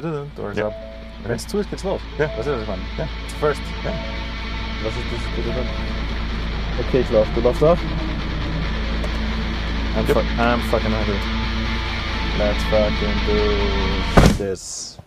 [0.00, 0.68] Doors Ja.
[0.68, 0.74] up.
[1.22, 2.00] Wenn es zu ist, geht's los.
[2.18, 2.30] Ja.
[2.36, 2.82] Was ich meine?
[2.98, 3.08] Ja.
[3.40, 3.60] First.
[3.84, 3.92] Ja.
[4.82, 6.86] Was ist das?
[6.86, 7.26] Okay, ich lauf.
[7.34, 7.78] Du laufst auch?
[9.96, 11.18] I'm, fu I'm fucking hungry.
[12.36, 14.98] Let's fucking do this.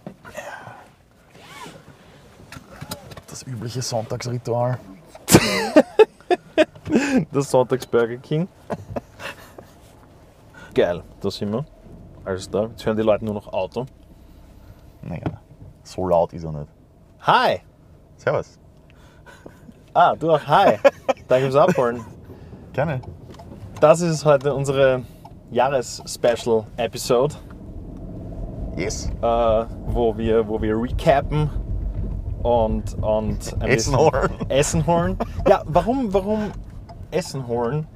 [3.28, 4.80] Das übliche Sonntagsritual.
[7.32, 8.48] Das Sonntags Burger King.
[10.74, 11.66] Geil, da sind wir.
[12.24, 12.64] Alles da.
[12.68, 13.86] Jetzt hören die Leute nur noch Auto.
[15.08, 15.40] Naja,
[15.84, 16.68] so laut ist er nicht.
[17.22, 17.62] Hi!
[18.18, 18.60] Servus.
[19.94, 20.46] Ah, du auch.
[20.46, 20.78] Hi!
[21.28, 22.02] Danke fürs Abholen.
[22.74, 23.02] Gerne.
[23.80, 25.02] Das ist heute unsere
[25.50, 27.34] Jahres-Special-Episode,
[28.76, 29.10] Yes.
[29.22, 31.50] äh, wo, wir, wo wir recappen
[32.44, 34.30] und, und ein Essen holen.
[34.50, 35.18] Essen holen.
[35.50, 36.52] Ja, warum, warum
[37.10, 37.88] Essen holen?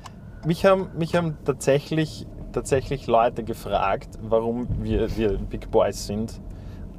[0.44, 6.42] Mich haben, mich haben tatsächlich, tatsächlich Leute gefragt, warum wir, wir Big Boys sind,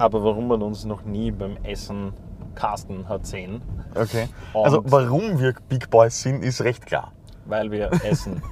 [0.03, 2.13] aber warum man uns noch nie beim Essen
[2.55, 3.63] casten hat sehen,
[3.95, 4.29] Okay.
[4.53, 7.13] Und- Also, warum wir Big Boys sind, ist recht klar.
[7.45, 8.43] weil wir essen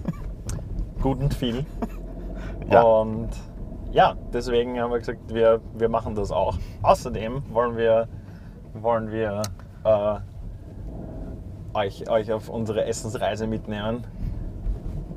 [1.03, 1.65] gut und viel.
[2.71, 2.83] Ja.
[2.83, 3.31] Und
[3.91, 6.59] ja, deswegen haben wir gesagt, wir, wir machen das auch.
[6.83, 8.07] Außerdem wollen wir,
[8.75, 9.43] wollen wir
[9.85, 10.19] äh,
[11.75, 14.05] euch, euch auf unsere Essensreise mitnehmen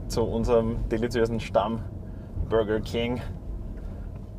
[0.07, 1.79] zu unserem deliziösen Stamm
[2.49, 3.21] Burger King.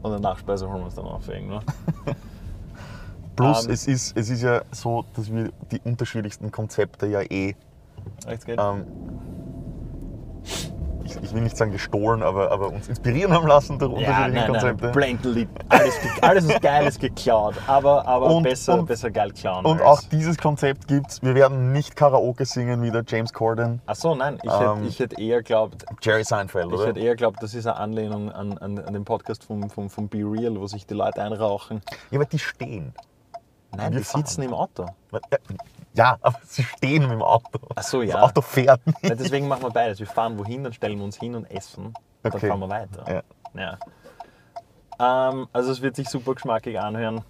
[0.04, 1.60] Und eine Nachspeise holen wir uns dann auf irgendwo.
[3.36, 7.54] Plus, Ähm, es, ist, es ist ja so, dass wir die unterschiedlichsten Konzepte ja eh,
[8.46, 8.84] ähm,
[11.16, 14.40] ich, ich will nicht sagen gestohlen, aber, aber uns inspirieren haben lassen durch ja, unterschiedliche
[14.40, 14.84] nein, Konzepte.
[14.84, 19.64] nein, blatantly, alles, alles ist Geiles geklaut, aber, aber Und- besser, und- besser geil klauen.
[19.64, 21.22] Und auch dieses Konzept gibt's.
[21.22, 24.86] Wir werden nicht Karaoke singen wie der James Corden, Ach so, nein, ich, Ähm, hätte,
[24.88, 26.86] ich hätte eher glaubt, Jerry Seinfeld, ich oder?
[26.88, 30.08] hätte eher glaubt, das ist eine Anlehnung an, an, an den Podcast vom, vom, vom
[30.08, 31.80] Be Real, wo sich die Leute einrauchen.
[32.10, 32.92] Ja, aber die stehen.
[33.76, 34.86] Nein, Wir die sitzen im Auto.
[35.94, 37.58] Ja, aber sie stehen im Auto.
[37.74, 38.14] Ach so, ja.
[38.14, 38.80] Das Auto fährt.
[39.02, 39.98] Ja, deswegen machen wir beides.
[40.00, 41.94] Wir fahren wohin, dann stellen wir uns hin und essen.
[42.22, 42.48] Dann Okay.
[42.48, 43.22] fahren wir weiter.
[43.54, 43.78] Ja.
[44.98, 45.30] Ja.
[45.30, 47.22] Ähm, also es wird sich super geschmackig anhören.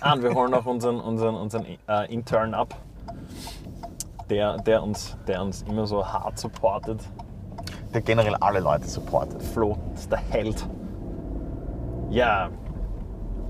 [0.00, 2.74] Ah, und wir holen auch unseren, unseren, unseren äh, Intern ab,
[4.30, 7.00] der, der, uns, der uns immer so hart supportet.
[7.92, 9.42] Der generell alle Leute supportet.
[9.42, 10.66] Flo ist der Held.
[12.10, 12.50] Ja.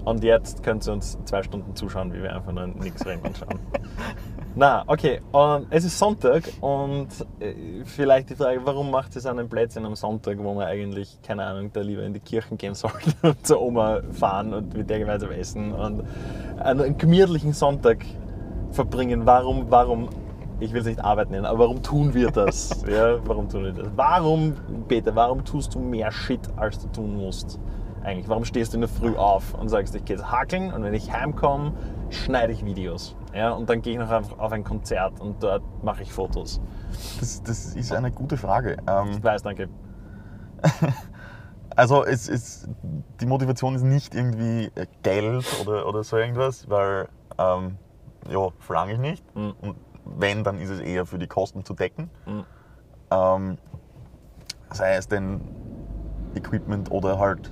[0.05, 3.37] Und jetzt könnt ihr uns zwei Stunden zuschauen, wie wir einfach nur nichts reden und
[3.37, 3.59] schauen.
[4.57, 5.21] Na, okay.
[5.33, 7.09] Und es ist Sonntag und
[7.41, 11.45] äh, vielleicht die Frage, warum macht es einen Plätzchen am Sonntag, wo man eigentlich, keine
[11.45, 15.01] Ahnung, da lieber in die Kirchen gehen sollte und zur Oma fahren und mit der
[15.01, 16.05] gemeinsam essen und
[16.61, 18.05] einen gemütlichen Sonntag
[18.71, 19.27] verbringen.
[19.27, 20.09] Warum, warum,
[20.61, 22.85] ich will es nicht Arbeit nennen, aber warum tun wir das?
[22.89, 23.89] ja, warum tun wir das?
[23.97, 24.55] Warum,
[24.87, 27.59] Peter, warum tust du mehr Shit, als du tun musst?
[28.05, 30.83] Eigentlich, warum stehst du in der Früh auf und sagst, ich gehe jetzt hackeln und
[30.83, 31.73] wenn ich heimkomme,
[32.11, 33.17] schneide ich Videos.
[33.35, 36.61] Ja, und dann gehe ich noch auf ein Konzert und dort mache ich Fotos.
[37.19, 38.77] Das, das ist eine gute Frage.
[38.87, 39.69] Ähm, Ich weiß, danke.
[41.77, 42.69] also es ist,
[43.21, 47.79] die Motivation ist nicht irgendwie äh, Geld oder, oder so irgendwas, weil ähm,
[48.29, 49.35] ja, verlange ich nicht.
[49.35, 49.55] Mhm.
[49.63, 52.11] Und wenn, dann ist es eher für die Kosten zu decken.
[52.27, 52.45] Mhm.
[53.11, 53.59] Ähm,
[54.71, 55.41] sei es denn
[56.35, 57.51] Equipment oder halt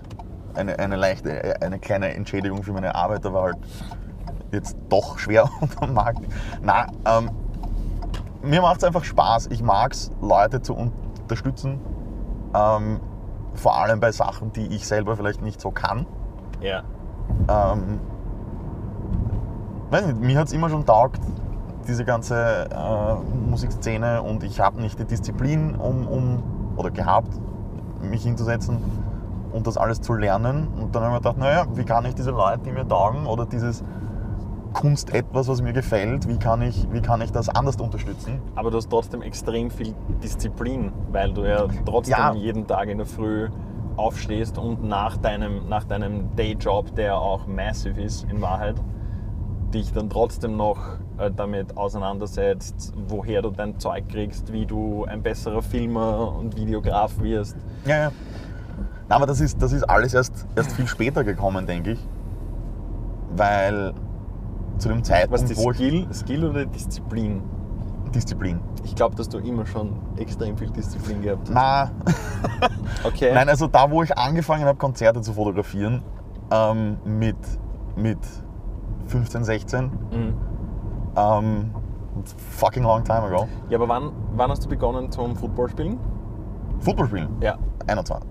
[0.54, 3.56] eine, eine leichte, eine kleine Entschädigung für meine Arbeit, aber halt
[4.50, 6.22] jetzt doch schwer unter dem Markt.
[6.60, 7.30] Na, ähm,
[8.42, 9.48] mir macht es einfach Spaß.
[9.48, 11.80] Ich mag es, Leute zu unterstützen.
[12.54, 13.00] Ähm,
[13.54, 16.06] vor allem bei Sachen, die ich selber vielleicht nicht so kann.
[16.60, 16.82] Ja.
[17.48, 18.00] Ähm,
[19.90, 21.20] weiß nicht, mir hat es immer schon taugt,
[21.86, 23.14] diese ganze äh,
[23.50, 26.42] Musikszene und ich habe nicht die Disziplin, um, um,
[26.76, 27.32] oder gehabt,
[28.00, 28.78] mich hinzusetzen
[29.52, 30.68] und das alles zu lernen.
[30.68, 33.26] Und dann habe ich mir gedacht, naja, wie kann ich diese Leute, die mir taugen
[33.26, 33.84] oder dieses
[34.72, 38.40] Kunst etwas, was mir gefällt, wie kann ich, wie kann ich das anders unterstützen?
[38.54, 42.32] Aber du hast trotzdem extrem viel Disziplin, weil du ja trotzdem Ja.
[42.34, 43.48] jeden Tag in der Früh
[43.96, 48.76] aufstehst und nach deinem, nach deinem Dayjob, der auch massive ist in Wahrheit,
[49.74, 50.78] dich dann trotzdem noch
[51.18, 57.20] äh, damit auseinandersetzt, woher du dein Zeug kriegst, wie du ein besserer Filmer und Videograf
[57.20, 57.56] wirst.
[57.84, 58.12] Ja, ja.
[59.12, 62.08] Na, aber das ist, das ist alles erst, erst viel später gekommen, denke ich.
[63.36, 63.92] Weil
[64.78, 67.42] zu dem Was Zeitpunkt, die wo Skill, Skill oder Disziplin?
[68.14, 68.58] Disziplin.
[68.84, 71.54] Ich glaube, dass du immer schon extrem viel Disziplin gehabt hast.
[71.54, 71.90] Na,
[73.04, 73.34] Okay.
[73.34, 76.02] nein, also da, wo ich angefangen habe, Konzerte zu fotografieren,
[76.50, 77.36] ähm, mit,
[77.96, 78.18] mit
[79.08, 80.34] 15, 16, Mhm.
[81.16, 81.70] ähm,
[82.52, 85.98] fucking long time ago, Ja, aber wann, wann hast du begonnen zum Football spielen?
[86.80, 87.58] Football spielen, Ja.
[87.86, 88.26] 21,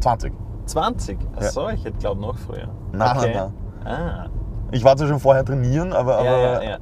[0.00, 0.32] 20.
[0.66, 1.18] 20?
[1.20, 1.28] Ja.
[1.38, 2.68] Achso, ich hätte glaubt noch früher.
[2.92, 3.32] Nein, okay.
[3.34, 3.52] nein,
[3.84, 4.26] Ah.
[4.72, 6.18] Ich war zwar schon vorher trainieren, aber.
[6.18, 6.78] aber Ja, ja, ja.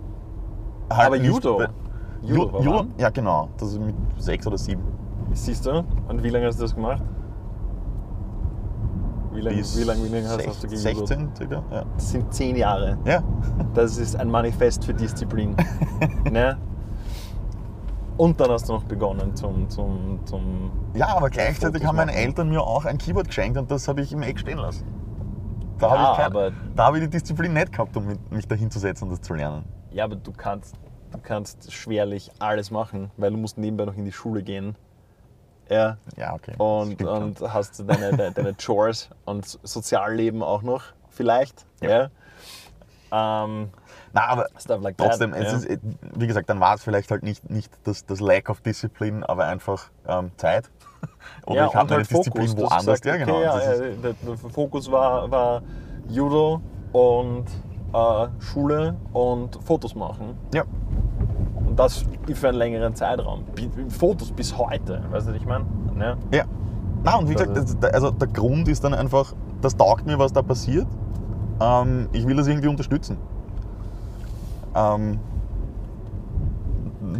[0.90, 1.62] Halt Aber Judo.
[2.22, 2.78] Judo Judo?
[2.78, 2.92] wann?
[2.98, 3.48] Ja, genau.
[3.56, 4.82] Das ist mit sechs oder sieben.
[5.32, 5.84] Siehst du?
[6.08, 7.02] Und wie lange hast du das gemacht?
[9.32, 11.08] Wie lange, wie lange, wie lange hast, hast du gejudot?
[11.08, 11.62] 16 circa.
[11.70, 11.84] Ja.
[11.94, 12.98] Das sind zehn Jahre.
[13.04, 13.22] ja.
[13.74, 15.54] Das ist ein Manifest für Disziplin.
[16.30, 16.56] ne?
[18.18, 19.70] Und dann hast du noch begonnen zum.
[19.70, 22.12] zum, zum Ja, aber gleichzeitig haben meine.
[22.14, 24.84] Eltern mir auch ein Keyboard geschenkt und das habe ich im Eck stehen lassen.
[25.78, 28.46] Da Ja, habe ich, kein, aber- da habe ich die Disziplin nicht gehabt, um mich
[28.48, 29.64] da hinzusetzen und das zu lernen.
[29.92, 30.74] ja, aber du kannst,
[31.12, 34.74] du kannst schwerlich alles machen, weil du musst nebenbei noch in die Schule gehen.
[35.70, 35.98] Ja.
[36.16, 36.54] Ja, okay.
[36.58, 41.64] Und, und hast deine, de, deine Chores und Sozialleben auch noch, vielleicht.
[41.80, 42.08] Ja.
[43.12, 43.68] Ähm,
[44.12, 44.46] Na, aber
[44.80, 45.08] like that.
[45.08, 45.70] trotzdem, es ja.
[45.70, 45.80] ist,
[46.16, 49.46] wie gesagt, dann war es vielleicht halt nicht, nicht das, das Lack of Discipline, aber
[49.46, 50.70] einfach ähm, Zeit.
[51.46, 52.24] Oder ja, ich habe meine halt Fokus.
[52.24, 53.00] Disziplin woanders.
[53.00, 53.36] gesagt, ja, genau.
[53.36, 55.62] Okay, ja, ja, der, der Fokus war, war
[56.08, 56.60] Judo
[56.92, 57.44] und
[57.92, 60.36] äh, Schule und Fotos machen.
[60.52, 60.64] ja.
[61.66, 63.44] Und das für einen längeren Zeitraum.
[63.90, 65.66] Fotos bis heute, weißt du, was ich meine?
[66.00, 66.16] Ja.
[66.32, 66.44] Ja.
[67.02, 70.18] Na, und wie gesagt, Also- das, also der Grund ist dann einfach, das taugt mir,
[70.18, 70.86] was da passiert.
[71.60, 73.18] Ähm, ich will das irgendwie unterstützen.
[74.78, 75.20] Ähm,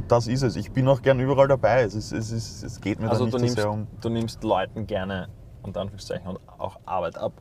[0.08, 0.56] das ist es.
[0.56, 1.82] Ich bin auch gern überall dabei.
[1.82, 3.87] Es, ist, es, ist, es geht mir Also da du nicht so nimmst, sehr um.
[4.00, 5.28] du nimmst Leuten gerne,
[5.62, 7.32] unter Anführungszeichen, und auch Arbeit ab.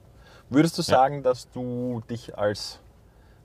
[0.49, 2.79] Würdest du sagen, dass du dich als,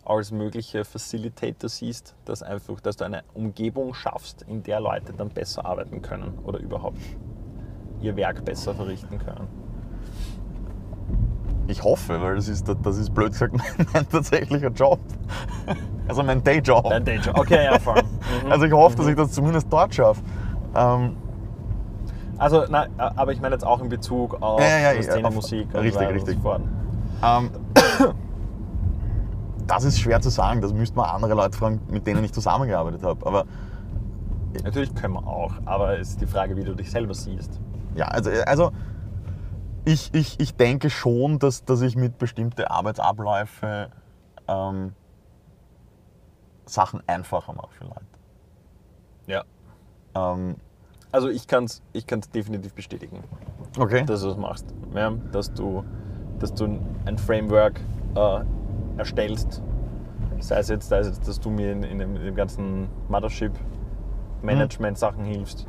[0.05, 5.29] als mögliche Facilitator siehst, dass, einfach, dass du eine Umgebung schaffst, in der Leute dann
[5.31, 7.01] besser arbeiten können oder überhaupt
[8.01, 9.49] ihr Werk besser verrichten können?
[11.69, 14.99] Ich hoffe, weil das ist, das ist blöd gesagt mein, mein tatsächlicher Job.
[16.09, 16.89] Also mein Dayjob.
[16.91, 17.39] Dein Dayjob.
[17.39, 18.03] Okay, ja, voll.
[18.45, 18.51] Mhm.
[18.53, 20.21] Also ich hoffe, dass ich das zumindest dort schaffe.
[20.75, 21.17] Ähm,
[22.39, 25.35] Also, nein, aber ich meine jetzt auch in Bezug auf Ja, ja, ja, Szene auf-
[25.35, 26.39] Musik richtig, richtig.
[27.25, 27.51] Ähm,
[29.67, 33.03] das ist schwer zu sagen, das müsste man andere Leute fragen, mit denen ich zusammengearbeitet
[33.05, 33.25] habe.
[33.27, 33.45] Aber
[34.65, 37.59] Natürlich können wir auch, aber es ist die Frage, wie du dich selber siehst.
[37.95, 38.71] ja, also, also
[39.85, 43.87] ich, ich, ich denke schon, dass, dass ich mit bestimmten Arbeitsabläufen
[44.49, 44.95] ähm,
[46.67, 48.01] Sachen einfacher mache für Leute.
[49.27, 49.45] Ja.
[50.15, 50.57] Ähm,
[51.11, 53.23] Also ich kann es ich kann's definitiv bestätigen,
[53.79, 54.05] okay.
[54.07, 54.67] dass du das machst.
[54.95, 55.85] Ja, dass, du,
[56.39, 57.81] dass du ein Framework
[58.15, 58.45] äh,
[58.97, 59.63] erstellst.
[60.39, 62.89] Sei es jetzt, sei es jetzt, dass du mir in, in, dem, in dem ganzen
[63.09, 65.67] Mothership-Management-Sachen hilfst.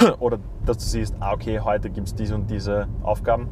[0.20, 3.48] Oder dass du siehst, ah, okay, heute gibt es diese und diese Aufgaben.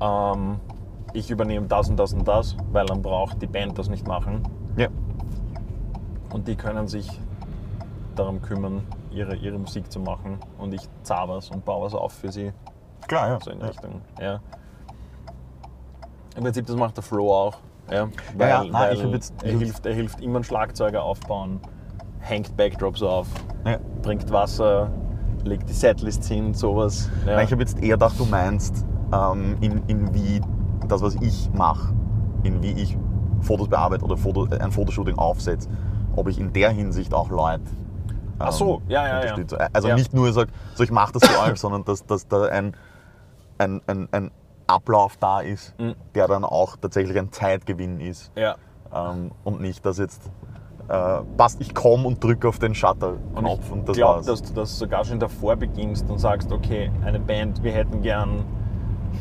[0.00, 0.60] Ähm,
[1.12, 4.42] ich übernehme das und das und das, weil dann braucht die Band das nicht machen.
[4.76, 4.88] ja.
[6.32, 7.20] Und die können sich
[8.14, 10.38] darum kümmern, ihre, ihre Musik zu machen.
[10.58, 12.52] Und ich zahle was und baue was auf für sie.
[13.06, 13.40] Klar, ja.
[13.40, 13.66] So in ja.
[13.68, 14.00] Richtung.
[14.20, 14.40] Ja.
[16.36, 17.56] Im Prinzip, das macht der Flo auch.
[17.90, 18.08] Ja,
[18.38, 21.60] Ja, ja, nein, jetzt- er, hilft, er hilft immer einen Schlagzeuger aufbauen,
[22.20, 23.28] hängt Backdrops auf.
[24.06, 24.88] Bringt Wasser,
[25.44, 27.10] legt die Setlists hin, sowas.
[27.26, 27.34] Ja.
[27.36, 30.40] Nein, ich habe jetzt eher gedacht, du meinst, ähm, in, in wie
[30.86, 31.92] das, was ich mache,
[32.44, 32.96] in wie ich
[33.40, 35.68] Fotos bearbeite oder Foto, ein Fotoshooting aufsetze,
[36.14, 37.62] ob ich in der Hinsicht auch Leute
[38.38, 39.16] ähm, Ach so, ja, ja, ja.
[39.20, 39.68] unterstütze.
[39.72, 39.94] Also Ja.
[39.96, 42.74] nicht nur sage, so ich mache das für euch, sondern dass, dass da ein,
[43.58, 44.30] ein, ein, ein
[44.68, 45.94] Ablauf da ist, Mhm.
[46.14, 48.30] der dann auch tatsächlich ein Zeitgewinn ist.
[48.36, 48.54] ja.
[48.94, 50.30] Ähm, und nicht, dass jetzt
[50.88, 54.26] äh, passt, ich komme und drücke auf den Und Shutter-Knopf ich und, das glaube, war's.
[54.26, 58.44] dass du das sogar schon davor beginnst und sagst, okay, eine Band, wir hätten gern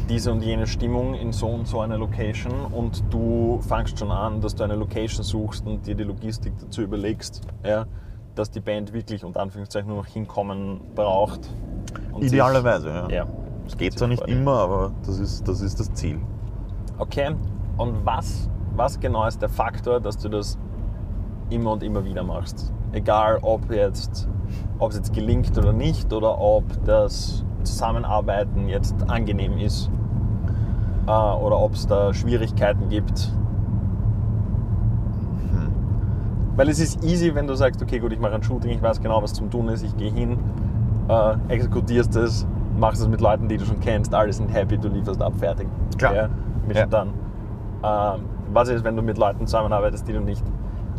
[0.10, 4.42] diese und jene Stimmung in so und so einer Location und du fangst schon an,
[4.42, 7.86] dass du eine Location suchst und dir die Logistik dazu überlegst, ja,
[8.36, 11.50] dass die Band wirklich unter Anführungszeichen nur noch hinkommen braucht.
[12.12, 13.10] und sich- Idealerweise, ja.
[13.10, 13.26] Ja.
[13.68, 14.42] Es geht zwar nicht vornehmen.
[14.42, 16.20] immer, aber das ist das, ist das Ziel.
[16.98, 17.36] Okay,
[17.78, 20.58] und was, was genau ist der Faktor, dass du das
[21.50, 22.74] immer und immer wieder machst?
[22.92, 24.28] Egal, ob jetzt,
[24.80, 29.90] ob es jetzt gelingt oder nicht oder ob das Zusammenarbeiten jetzt angenehm ist
[31.08, 33.32] äh, oder ob es da Schwierigkeiten gibt.
[36.56, 39.02] Weil es ist easy, wenn du sagst, okay, gut, ich mache ein Shooting, ich weiß
[39.02, 40.38] genau, was zum tun ist, ich gehe hin,
[41.10, 42.48] äh, exekutierst es,
[42.80, 45.68] machst es mit Leuten, die du schon kennst, alle sind happy, du lieferst ab, fertig.
[45.98, 46.16] Klar.
[46.16, 46.30] Ja,
[46.74, 46.86] Ja.
[46.86, 47.10] dann.
[47.84, 48.22] Ähm,
[48.54, 50.44] was ist, wenn du mit Leuten zusammenarbeitest, die du nicht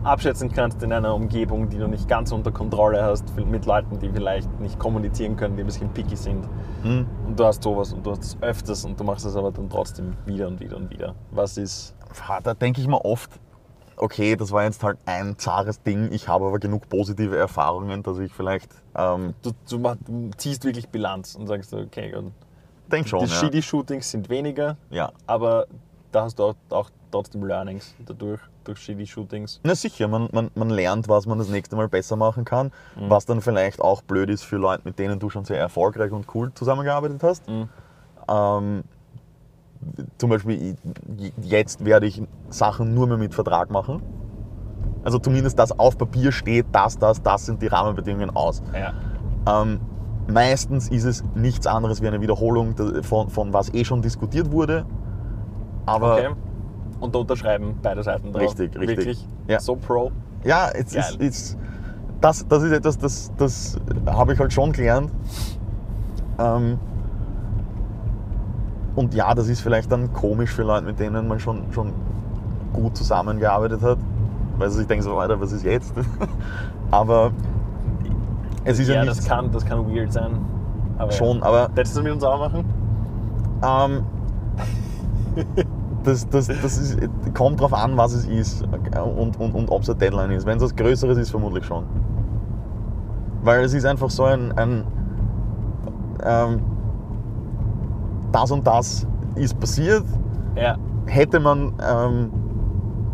[0.07, 4.09] abschätzen kannst in einer Umgebung, die du nicht ganz unter Kontrolle hast, mit Leuten, die
[4.09, 6.49] vielleicht nicht kommunizieren können, die ein bisschen picky sind.
[6.83, 7.07] Hm.
[7.27, 9.69] Und du hast sowas und du hast es öfters und du machst es aber dann
[9.69, 11.15] trotzdem wieder und wieder und wieder.
[11.33, 11.95] Was ist.
[12.43, 13.31] Da denke ich mir oft,
[13.97, 18.19] okay, das war jetzt halt ein zahres Ding, ich habe aber genug positive Erfahrungen, dass
[18.19, 22.33] ich vielleicht, ähm, Du, du, mach, du ziehst wirklich Bilanz und sagst, okay, gut,
[22.91, 23.21] denke schon.
[23.21, 23.41] Die ja.
[23.41, 25.11] Shitty-Shootings sind weniger, ja.
[25.27, 25.67] aber
[26.13, 29.61] da hast du auch, auch trotzdem Learnings dadurch, durch Shitty-Shootings.
[29.65, 33.11] Na sicher, man, man, man lernt, was man das nächste Mal besser machen kann, Mhm.
[33.11, 36.27] was dann vielleicht auch blöd ist für Leute, mit denen du schon sehr erfolgreich und
[36.35, 37.49] cool zusammengearbeitet hast.
[37.49, 37.69] Mhm.
[38.29, 38.85] Ähm,
[40.19, 40.77] zum Beispiel,
[41.43, 44.03] jetzt werde ich Sachen nur mehr mit Vertrag machen.
[45.05, 48.63] Also zumindest, dass auf Papier steht, das, das, das sind die Rahmenbedingungen aus.
[48.75, 48.93] Ja.
[49.63, 49.81] Ähm,
[50.29, 54.51] meistens ist es nichts anderes wie eine Wiederholung de- von, von was eh schon diskutiert
[54.51, 54.85] wurde.
[55.85, 56.29] Aber Okay.
[57.01, 58.43] Und da unterschreiben beide Seiten drauf.
[58.43, 58.97] Richtig, richtig.
[58.99, 59.61] Wirklich Ja.
[59.61, 60.13] so pro.
[60.45, 60.81] Ja, Geil.
[60.83, 61.57] ist, es,
[62.21, 65.11] das, das ist etwas, das, das habe ich halt schon gelernt.
[66.39, 66.79] Ähm,
[68.95, 71.93] und ja, das ist vielleicht dann komisch für Leute, mit denen man schon, schon
[72.73, 73.99] gut zusammengearbeitet hat.
[74.59, 75.93] Weil sie sich denken so, Alter, was ist jetzt?
[76.91, 77.31] Aber
[78.65, 80.33] es ist ja, ja, nichts das kann, das kann weird sein.
[80.99, 82.65] Aber schon, aber Hättest du das mit uns auch machen?
[83.63, 84.05] Ähm,
[86.07, 86.99] das, das, das ist,
[87.35, 90.47] kommt drauf an, was es ist und, und, und ob es eine Deadline ist.
[90.47, 91.85] Wenn es was Größeres ist, vermutlich schon.
[93.43, 94.85] Weil es ist einfach so ein, ein
[96.25, 96.61] ähm,
[98.33, 100.05] das und das ist passiert,
[100.57, 100.77] Ja.
[101.07, 102.31] hätte man ähm,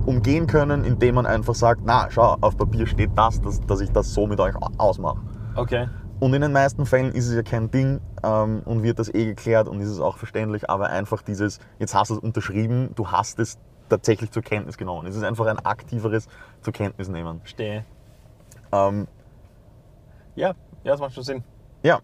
[0.06, 3.90] umgehen können, indem man einfach sagt, na schau, auf Papier steht das, dass, dass ich
[3.92, 5.18] das so mit euch ausmache.
[5.54, 5.86] Okay.
[6.22, 9.24] Und in den meisten Fällen ist es ja kein Ding ähm, und wird das eh
[9.24, 13.08] geklärt und ist es auch verständlich, aber einfach dieses, jetzt hast du es unterschrieben, du
[13.08, 15.08] hast es tatsächlich zur Kenntnis genommen.
[15.08, 16.28] Es ist einfach ein aktiveres
[16.60, 17.40] zur Kenntnis nehmen.
[17.40, 17.84] Verstehe.
[18.70, 19.08] Ähm,
[20.36, 20.50] Ja,
[20.84, 21.42] ja, das macht schon Sinn.
[21.82, 21.98] ja,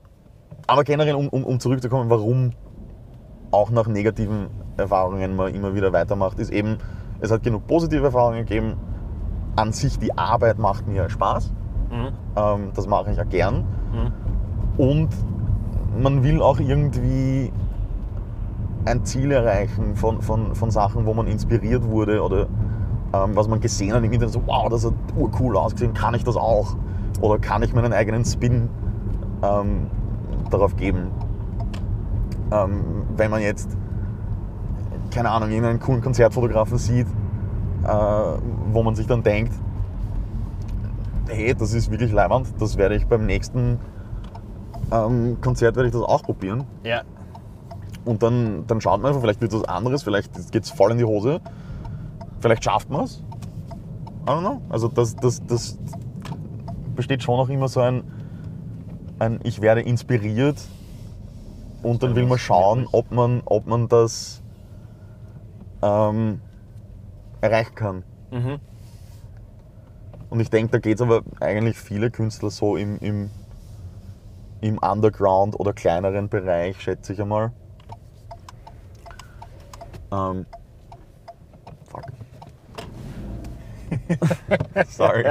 [0.67, 2.55] aber generell, um, um, um zurückzukommen, warum
[3.53, 4.49] auch nach negativen
[4.79, 6.79] Erfahrungen man immer wieder weitermacht, ist eben,
[7.21, 8.79] es hat genug positive Erfahrungen gegeben.
[9.55, 11.53] An sich die Arbeit macht mir Spaß.
[11.93, 12.09] Mhm.
[12.35, 13.77] Ähm, das mache ich ja gern.
[13.99, 14.12] Mhm.
[14.78, 15.09] Und
[16.00, 17.52] man will auch irgendwie
[18.85, 22.47] ein Ziel erreichen von, von, von Sachen, wo man inspiriert wurde oder
[23.12, 26.25] ähm, was man gesehen hat im Internet, so wow, das hat urcool ausgesehen, kann ich
[26.25, 26.76] das auch?
[27.21, 28.69] Oder kann ich meinen eigenen Spin
[29.43, 29.87] ähm,
[30.50, 31.11] darauf geben?
[32.50, 33.76] Ähm, wenn man jetzt,
[35.11, 37.07] keine Ahnung, irgendeinen coolen Konzertfotografen sieht,
[37.85, 37.88] äh,
[38.73, 39.52] wo man sich dann denkt,
[41.28, 43.78] hey, das ist wirklich leibend, das werde ich beim nächsten
[44.90, 46.64] ähm, Konzert werde ich das auch probieren.
[46.85, 47.02] Ja.
[48.04, 50.92] Und dann, dann schaut man einfach, vielleicht wird es was anderes, vielleicht geht es voll
[50.92, 51.40] in die Hose,
[52.40, 53.23] vielleicht schafft man es.
[54.26, 54.62] I don't know.
[54.68, 55.78] Also das, das, das
[56.94, 58.02] besteht schon auch immer so ein,
[59.18, 60.56] ein ich werde inspiriert
[61.82, 64.42] und dann will man schauen, ob man, ob man das
[65.82, 66.40] ähm,
[67.40, 68.02] erreichen kann.
[68.30, 68.58] Mhm.
[70.30, 73.30] Und ich denke, da geht es aber eigentlich viele Künstler so im, im,
[74.61, 77.52] im Underground oder kleineren Bereich, schätze ich einmal.
[80.12, 80.47] Ähm,
[81.90, 82.04] fuck.
[84.88, 85.25] Sorry.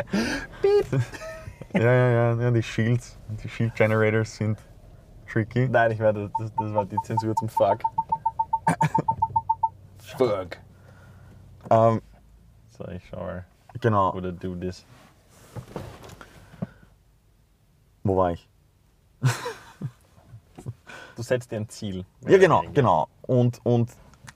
[1.73, 4.57] ja, ja, ja, ja, die Shields, die Shield Generators sind
[5.27, 5.67] tricky.
[5.69, 7.81] Nein, ich werde, das, das war die Zensur zum Fuck.
[9.99, 10.57] Fuck.
[11.69, 12.01] Ähm,
[12.69, 13.43] So, ich schaue,
[13.81, 14.85] genau, oder do this.
[18.03, 18.47] wo war ich?
[21.15, 22.05] Du setzt dir ein Ziel.
[22.27, 23.07] Ja, genau, genau.
[23.23, 23.89] Und, und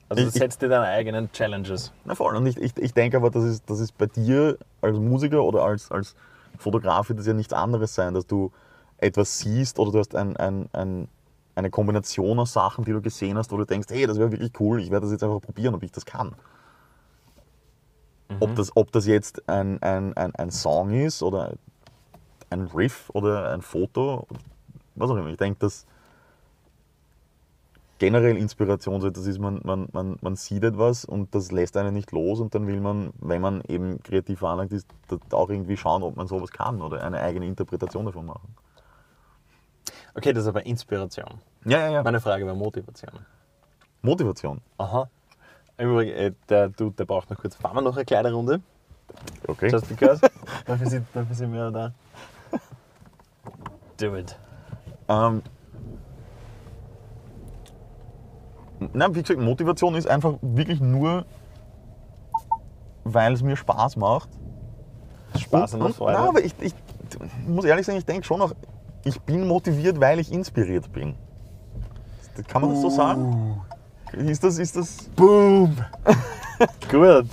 [0.08, 1.92] Also du Ich- setzt dir deine eigenen Challenges.
[2.04, 2.34] Na voll.
[2.34, 5.62] Und ich, ich, ich denke aber, das ist, das ist bei dir als Musiker oder
[5.62, 6.16] als, als
[6.58, 8.50] Fotograf wird das ja nichts anderes sein, dass du
[8.98, 11.06] etwas siehst oder du hast ein, ein, ein,
[11.54, 14.50] eine Kombination aus Sachen, die du gesehen hast, wo du denkst, hey, das wäre wirklich
[14.58, 16.34] cool, ich werde das jetzt einfach probieren, ob ich das kann.
[18.40, 21.54] Ob, das, ob das jetzt ein, ein, ein, ein Song ist oder
[22.50, 24.26] ein Riff oder ein Foto,
[24.94, 25.28] was auch immer.
[25.28, 25.86] Ich denke, dass
[27.98, 31.94] generell Inspiration so etwas ist, man, man, man, man sieht etwas und das lässt einen
[31.94, 34.88] nicht los und dann will man, wenn man eben kreativ veranlagt ist,
[35.30, 38.56] auch irgendwie schauen, ob man sowas kann oder eine eigene Interpretation davon machen.
[40.14, 41.40] Okay, das ist aber Inspiration.
[41.64, 42.02] Ja, ja, ja.
[42.02, 43.12] Meine Frage war Motivation.
[44.02, 44.60] Motivation.
[44.78, 45.08] Aha.
[45.78, 47.56] Im Übrigen, äh, der Dude, der braucht noch kurz.
[47.56, 48.60] Fahren wir noch eine kleine Runde?
[49.46, 49.70] Okay.
[49.70, 50.20] Just because?
[50.66, 51.92] dafür, sind, dafür sind wir da.
[53.98, 54.38] Do it.
[55.08, 55.42] Ähm,
[58.92, 61.24] na, wie gesagt, Motivation ist einfach wirklich nur,
[63.04, 64.28] weil es mir Spaß macht.
[65.36, 66.18] Spaß und, und, Freude.
[66.18, 66.74] Na, aber ich, ich
[67.46, 68.54] muss ehrlich sagen, ich denke schon noch,
[69.04, 71.14] ich bin motiviert, weil ich inspiriert bin.
[72.48, 73.60] Kann man das so sagen?
[74.12, 75.08] Ist das, ist das.
[75.16, 75.76] Boom!
[76.90, 77.26] Gut.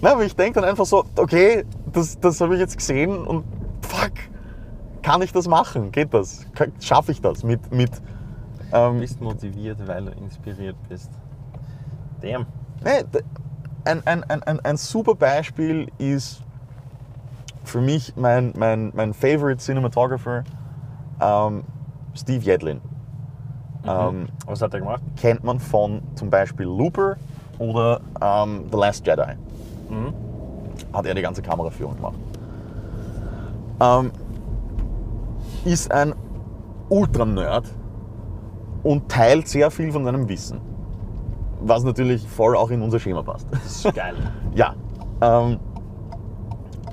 [0.00, 3.44] Na, aber ich denke dann einfach so, okay, das, das habe ich jetzt gesehen und
[3.82, 4.12] fuck,
[5.02, 5.92] kann ich das machen?
[5.92, 6.46] Geht das?
[6.80, 7.90] Schaffe ich das mit, mit
[8.72, 11.10] Ähm, bist motiviert, weil du inspiriert bist.
[12.22, 12.46] Damn.
[12.82, 13.04] Nee,
[13.84, 16.42] ein, ein, ein, ein, ein super Beispiel ist
[17.64, 20.44] für mich mein, mein, mein Favorite Cinematographer,
[21.20, 21.64] ähm,
[22.14, 22.80] Steve Yedlin.
[23.86, 25.02] Ähm, Was hat er gemacht?
[25.16, 27.16] kennt man von zum Beispiel Looper
[27.58, 29.34] oder ähm, The Last Jedi.
[29.88, 30.12] Mhm.
[30.92, 32.14] Hat er die ganze Kameraführung gemacht.
[33.80, 34.10] Ähm,
[35.64, 36.14] ist ein
[36.88, 37.64] Ultra-Nerd
[38.82, 40.60] und teilt sehr viel von seinem Wissen.
[41.62, 43.46] Was natürlich voll auch in unser Schema passt.
[43.50, 44.14] Das ist geil.
[44.54, 44.74] Ja.
[45.20, 45.58] Ähm,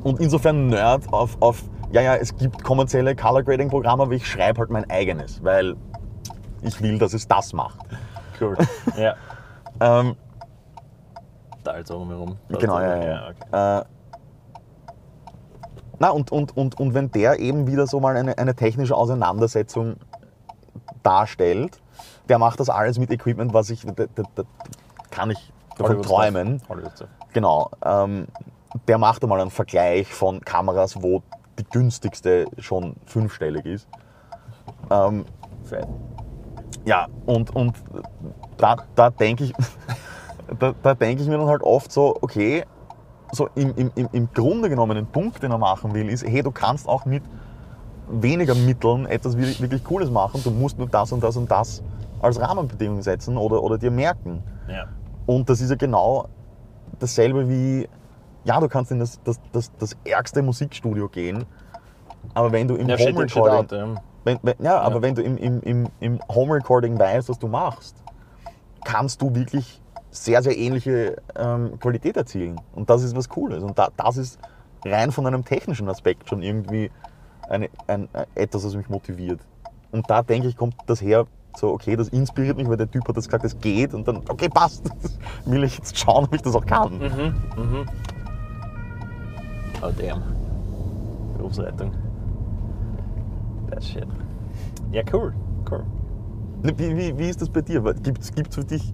[0.04, 4.28] und insofern Nerd auf, auf, ja, ja, es gibt kommerzielle Color Grading Programme, aber ich
[4.28, 5.76] schreibe halt mein eigenes, weil
[6.62, 7.80] ich will, dass es das macht.
[8.42, 8.58] cool.
[8.98, 9.16] ja.
[9.80, 10.16] Ähm,
[11.64, 12.38] Da also rumherum.
[12.50, 13.30] genau, ja, ja.
[13.30, 13.82] okay.
[13.82, 13.86] Äh,
[16.00, 19.96] na, und, und, und, und wenn der eben wieder so mal eine, eine technische Auseinandersetzung
[21.02, 21.82] darstellt,
[22.30, 24.44] der macht das alles mit Equipment, was ich, da, da, da
[25.10, 26.62] kann ich davon träumen.
[27.34, 27.72] Genau.
[27.84, 28.28] Ähm,
[28.88, 31.24] der macht einmal einen Vergleich von Kameras, wo
[31.58, 33.88] die günstigste schon fünfstellig ist.
[34.92, 35.26] Ähm,
[35.64, 35.88] Fett.
[36.88, 37.76] Ja, und, und
[38.58, 39.54] da, da denke ich,
[40.60, 42.64] da, da denk ich mir dann halt oft so, okay,
[43.34, 46.52] so im, im, im- Grunde genommen den Punkt, den er machen will, ist, hey, du
[46.52, 47.24] kannst auch mit
[48.10, 51.84] weniger Mitteln etwas wirklich, wirklich Cooles machen, du musst nur das und das und das
[52.22, 54.42] als Rahmenbedingung setzen oder, oder dir merken.
[54.68, 54.86] Ja.
[55.26, 56.30] Und das ist ja genau
[57.00, 57.90] dasselbe wie,
[58.46, 61.46] ja, du kannst in das, das, das, das ärgste Musikstudio gehen,
[62.34, 63.72] aber wenn du im Ja, Home shit out.
[63.74, 64.02] Recording, Ja.
[64.28, 67.48] Wenn, wenn, ja, aber wenn du im, im, im, im Home Recording weißt, was du
[67.48, 67.96] machst,
[68.84, 69.82] kannst du wirklich
[70.12, 72.60] sehr, sehr ähnliche ähm, Qualität erzielen.
[72.76, 73.64] Und das ist was Cooles.
[73.64, 74.40] Und da, das ist
[74.86, 76.92] rein von einem technischen Aspekt schon irgendwie
[77.50, 79.40] eine, ein, ein, etwas, was mich motiviert.
[79.92, 83.08] Und da denke ich, kommt das her, so, okay, das inspiriert mich, weil der Typ
[83.08, 83.94] hat das gesagt, das geht.
[83.94, 84.92] Und dann, okay, passt.
[85.46, 86.98] Will ich jetzt schauen, ob ich das auch kann.
[86.98, 87.36] Mhm.
[87.56, 87.86] Mhm.
[89.82, 90.22] Oh damn.
[91.38, 91.92] Berufsrettung.
[93.70, 94.08] That shit.
[94.92, 95.34] Ja, cool.
[95.70, 95.86] Cool.
[96.64, 97.82] Wie, wie, wie ist das bei dir?
[97.82, 98.94] Gibt es für dich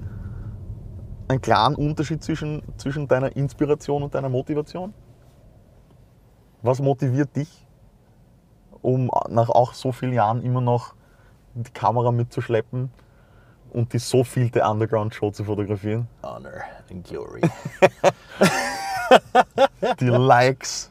[1.27, 4.93] einen klaren Unterschied zwischen, zwischen deiner Inspiration und deiner Motivation?
[6.61, 7.67] Was motiviert dich,
[8.81, 10.95] um nach auch so vielen Jahren immer noch
[11.53, 12.91] die Kamera mitzuschleppen
[13.71, 16.07] und die so vielte Underground-Show zu fotografieren?
[16.23, 17.41] Honor and glory.
[19.99, 20.89] Die Likes,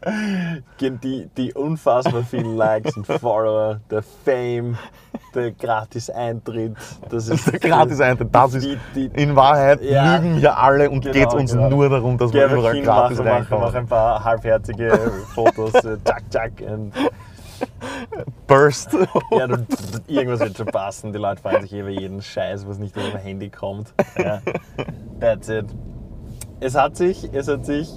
[0.81, 4.77] die, die unfassbar vielen Likes und Follower, der Fame,
[5.35, 6.77] der Gratis-Eintritt.
[7.09, 10.17] Das ist der Gratis-Eintritt, das ist die, die, in Wahrheit Ja.
[10.17, 11.71] lügen wir alle und Genau, geht es uns genau.
[11.71, 13.77] nur darum, dass wir überall hin, gratis mach, mach, mach reinkommen.
[13.77, 14.91] ein paar halbherzige
[15.35, 15.97] Fotos, äh,
[16.31, 16.93] zack, und
[18.47, 18.93] Burst.
[19.31, 19.65] ja, du,
[20.09, 21.13] irgendwas wird schon passen.
[21.13, 23.95] Die Leute freuen sich über jeden Scheiß, was nicht auf dem Handy kommt.
[24.19, 24.41] Ja.
[25.21, 25.67] That's it.
[26.63, 27.91] Es hat sich, es hat sich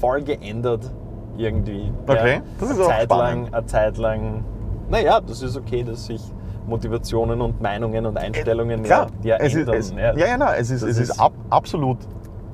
[0.00, 0.90] voll geändert
[1.36, 1.90] irgendwie.
[2.06, 3.44] Okay, das ist eine auch Zeit spannend.
[3.46, 4.44] lang, eine Zeit lang.
[4.90, 6.20] Naja, das ist okay, dass sich
[6.66, 9.74] Motivationen und Meinungen und Einstellungen Klar, ja, ja es ist, ändern.
[9.76, 11.98] es, ja, ja, nein, es ist, Das es ist, ist- ab, absolut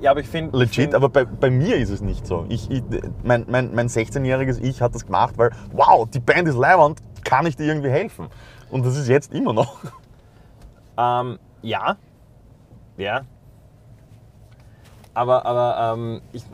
[0.01, 0.57] ja, aber ich finde.
[0.57, 2.45] legit, aber bei, bei mir ist es nicht so.
[2.51, 2.83] Ich, ich,
[3.25, 7.47] mein mein, mein 16-jähriges Ich hat das gemacht, weil, wow, die Band ist leibend, kann
[7.47, 8.27] ich dir irgendwie helfen?
[8.71, 9.79] Und das ist jetzt immer noch.
[10.99, 11.97] Ähm, ja.
[12.99, 13.23] Ja.
[15.17, 16.45] Aber, aber ähm, ich,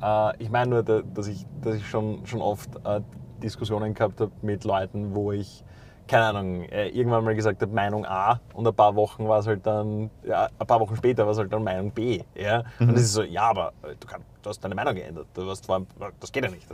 [0.00, 3.00] äh, ich meine nur, da- dass ich, dass ich schon, schon oft äh,
[3.42, 5.64] Diskussionen gehabt habe mit Leuten, wo ich,
[6.10, 9.46] keine Ahnung, äh, irgendwann mal gesagt habe, Meinung A und ein paar Wochen war es
[9.46, 12.20] halt dann, ja, ein paar Wochen später war es halt dann Meinung B.
[12.34, 12.64] Ja?
[12.80, 15.28] Und das ist so, ja, aber äh, du, kannst, du hast deine Meinung geändert.
[15.34, 15.86] Du hast vor,
[16.18, 16.66] das geht ja nicht.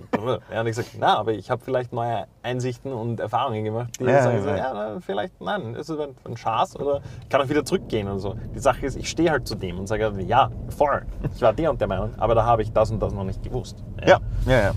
[0.50, 4.04] Ja, und ich gesagt, na, aber ich habe vielleicht neue Einsichten und Erfahrungen gemacht, die
[4.04, 4.56] Ja, sagen ja, so, ja.
[4.56, 8.08] ja, na, vielleicht, nein, ist es ein, ein Schatz oder ich kann auch wieder zurückgehen
[8.08, 8.36] und so.
[8.54, 11.02] Die Sache ist, ich stehe halt zu dem und sage, ja, voll,
[11.34, 13.42] ich war der und der Meinung, aber da habe ich das und das noch nicht
[13.42, 13.84] gewusst.
[14.06, 14.72] Ja, ja, ja.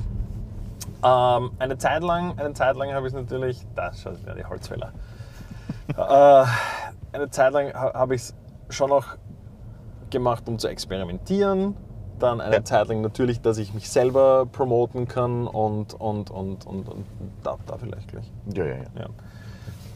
[1.03, 4.45] Ähm, eine Zeit lang, eine Zeit lang habe ich es natürlich, da schaut wieder die
[4.45, 4.91] Holzfäller.
[5.97, 6.45] äh,
[7.15, 8.35] eine Zeit lang ha- habe ich es
[8.69, 9.17] schon noch
[10.09, 11.75] gemacht, um zu experimentieren.
[12.19, 12.63] Dann eine Ja.
[12.65, 17.05] Zeit lang natürlich, dass ich mich selber promoten kann und, und, und, und, und
[17.43, 18.29] da, da vielleicht gleich.
[18.53, 19.07] ja, ja, ja.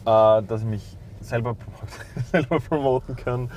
[0.06, 0.38] Ja.
[0.38, 1.54] Äh, dass ich mich selber,
[2.32, 3.50] selber promoten kann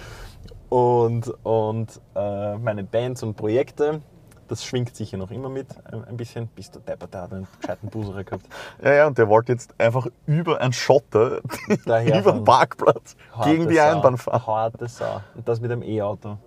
[0.70, 4.02] und, und äh, meine Bands und Projekte.
[4.48, 6.48] Das schwingt sicher noch immer mit, ein, bisschen.
[6.48, 8.46] Bist du deppert, der hat einen gescheiten Buserer gehabt.
[8.84, 12.44] Ja, ja, und der wollte jetzt einfach über einen Schotter, über den.
[12.44, 13.96] Parkplatz, Harte gegen die Sau.
[13.96, 14.48] Einbahn fahren.
[14.48, 15.22] Harte Sau.
[15.36, 16.38] Und das mit dem E-Auto.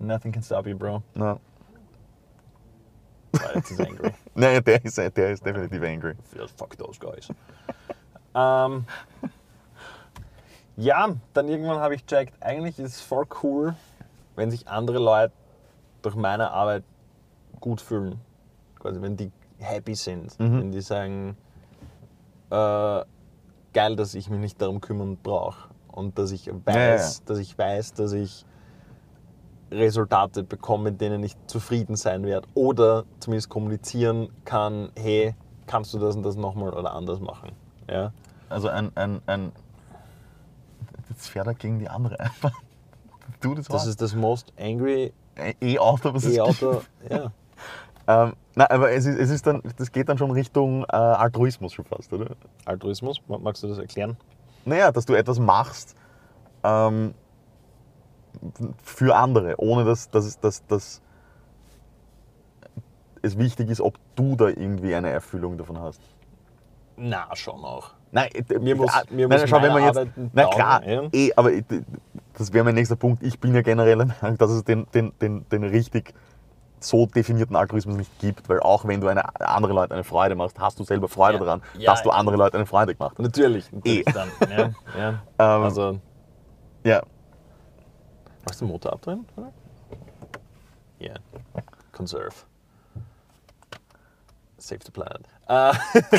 [0.00, 1.02] Nothing can stop you, bro.
[3.34, 4.12] Right, jetzt ist angry.
[4.34, 6.14] nein, der ist, der ist definitiv angry.
[6.56, 7.28] Fuck those guys.
[8.34, 8.84] ähm,
[10.76, 13.74] Ja, dann irgendwann habe ich gecheckt, eigentlich ist es voll cool,
[14.36, 15.32] wenn sich andere Leute
[16.02, 16.84] durch meine Arbeit
[17.60, 18.20] gut fühlen.
[18.78, 20.60] Quasi, wenn die happy sind, Mhm.
[20.60, 21.36] wenn die sagen,
[22.50, 23.02] äh,
[23.72, 27.38] geil, dass ich mich nicht darum kümmern brauche und dass ich weiß, Ja, ja, dass
[27.38, 28.44] ich weiß, dass ich
[29.70, 35.34] Resultate bekomme, mit denen ich zufrieden sein werde oder zumindest kommunizieren kann, hey,
[35.66, 37.52] kannst du das und das nochmal oder anders machen.
[37.90, 38.12] Ja?
[38.48, 39.52] Also ein, ein, ein
[41.14, 42.52] das fährt er gegen die andere einfach.
[43.40, 46.80] Du, das, Das ist das most angry Ein E-Auto, was es E-Auto.
[47.10, 47.30] ja.
[48.06, 51.72] Ähm, nein, aber es ist, es ist dann, das geht dann schon Richtung äh, Altruismus
[51.74, 52.30] schon fast, oder?
[52.64, 54.16] Altruismus, Ma- magst du das erklären?
[54.64, 55.94] Naja, dass du etwas machst
[56.64, 57.12] ähm,
[58.82, 61.02] für andere, ohne dass, dass, es- dass, dass
[63.22, 66.00] es wichtig ist, ob du da irgendwie eine Erfüllung davon hast.
[66.96, 67.90] Na, schon auch.
[68.10, 70.00] Nein, äh, Mir muss- ah, mir nein, muss schau, wenn man jetzt,
[70.32, 71.02] na klar, ja.
[71.12, 71.64] eh, aber ich-
[72.36, 73.22] das wäre mein nächster Punkt.
[73.22, 76.14] Ich bin ja generell der Meinung, dass es den, den, den, den richtig
[76.84, 80.58] so definierten Altruismus nicht gibt, weil auch wenn du eine, andere Leute eine Freude machst,
[80.58, 81.44] hast du selber Freude Ja.
[81.44, 83.22] daran, Ja, dass du andere Leute eine Freude gemacht hast.
[83.22, 84.12] Natürlich, natürlich Eh.
[84.12, 84.30] dann.
[84.50, 85.08] Ja, ja.
[85.38, 85.98] Ähm, also,
[86.84, 87.02] Ja,
[88.44, 89.26] magst du den Motor abdrehen?
[90.98, 91.14] Ja.
[91.92, 92.34] Conserve.
[94.58, 95.22] Save the planet.
[95.48, 95.72] Äh,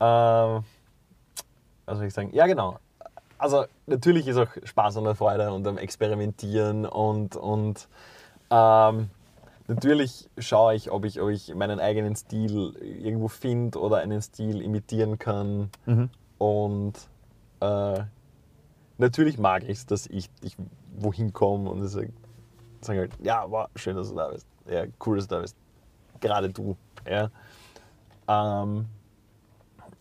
[0.00, 0.64] ähm,
[1.86, 2.30] was soll ich sagen?
[2.32, 2.78] Ja, genau.
[3.38, 7.88] Also natürlich ist auch Spaß und Freude und am Experimentieren und, und
[8.50, 9.10] ähm,
[9.66, 14.60] natürlich schaue ich ob, ich, ob ich meinen eigenen Stil irgendwo finde oder einen Stil
[14.60, 15.70] imitieren kann.
[16.38, 16.94] Und
[17.60, 18.02] äh,
[18.98, 20.56] natürlich mag ich es, dass ich, ich
[20.96, 22.12] wohin komme und sage
[22.80, 24.46] sag halt, ja, wow, schön, dass du da bist.
[24.68, 25.56] Ja, cool, dass du da bist.
[26.20, 26.76] Gerade du.
[27.08, 27.30] Ja.
[28.28, 28.86] Ähm,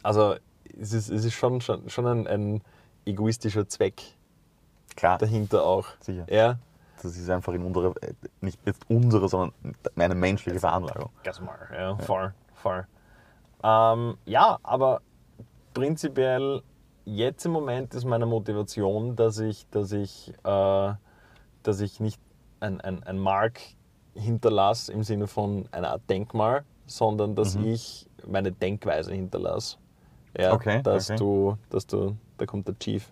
[0.02, 0.36] also
[0.80, 2.62] es ist, es ist schon, schon, schon ein, ein
[3.06, 4.02] egoistischer Zweck
[4.95, 5.17] klar.
[5.17, 5.88] dahinter auch.
[6.02, 6.26] Sicher.
[6.30, 6.58] Ja.
[7.03, 9.53] Das ist einfach in unserer, äh, nicht jetzt unsere, sondern
[9.95, 11.09] meine menschliche Veranlagung.
[11.23, 12.87] Ganz mal, ja, voll, voll.
[13.63, 15.01] Ähm, ja, aber
[15.73, 16.61] prinzipiell
[17.05, 20.93] jetzt im Moment ist meine Motivation, dass ich, dass ich, äh,
[21.63, 22.19] dass ich nicht
[22.59, 23.59] ein, ein, ein Mark
[24.15, 29.77] hinterlasse im Sinne von einer Art Denkmal, sondern dass ich meine Denkweise hinterlasse.
[30.37, 31.19] Ja, Okay, dass okay.
[31.19, 33.11] du, dass du, da kommt der Chief,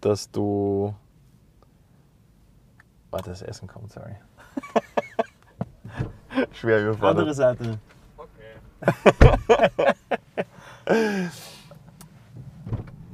[0.00, 0.94] dass du,
[3.10, 4.14] warte, das Essen kommt, sorry.
[6.52, 7.18] Schwer überfordert.
[7.18, 7.78] Andere Seite.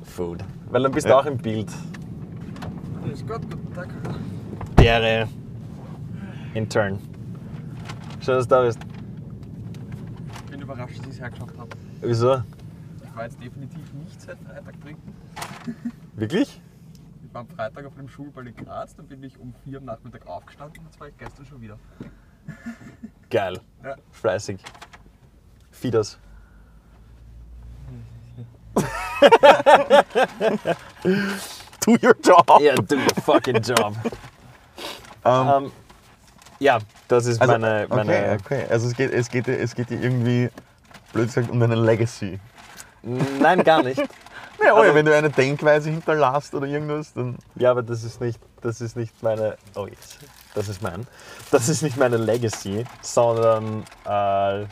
[0.04, 0.44] Food.
[0.70, 1.20] Weil dann bist du Ja.
[1.20, 1.70] auch im Bild.
[3.04, 3.88] Grüß Gott, guten Tag.
[4.78, 5.28] Der
[6.54, 6.98] Intern.
[8.20, 8.78] Schön, dass du da bist.
[10.44, 11.70] Ich bin überrascht, dass ich es hergeschafft habe.
[12.00, 12.42] Wieso?
[13.04, 15.14] Ich war jetzt definitiv nicht seit Freitag trinken.
[16.14, 16.60] Wirklich?
[17.32, 19.86] Ich war am Freitag auf einem Schulball in Graz, dann bin ich um vier am
[19.86, 21.78] Nachmittag aufgestanden, jetzt war ich gestern schon wieder.
[23.30, 23.58] Geil.
[23.82, 23.96] Ja.
[24.10, 24.62] Fleißig.
[25.70, 26.18] Fieders.
[31.86, 32.60] Do your job!
[32.60, 33.94] Yeah, do your fucking job.
[35.24, 35.72] Ähm, Ähm,
[36.58, 37.86] ja, das ist also, meine.
[37.88, 38.66] meine okay, okay.
[38.68, 40.50] Also es geht, es, geht, es geht dir irgendwie,
[41.14, 42.38] blöd gesagt, um deine Legacy.
[43.00, 44.02] Nein, gar nicht.
[44.64, 47.36] Ja, Also- wenn du eine Denkweise hinterlässt oder irgendwas, dann.
[47.56, 49.56] Ja, aber das ist nicht, das ist nicht meine.
[49.74, 50.18] Oh jetzt,
[50.54, 51.06] das ist mein.
[51.50, 54.66] Das ist nicht meine Legacy, sondern äh,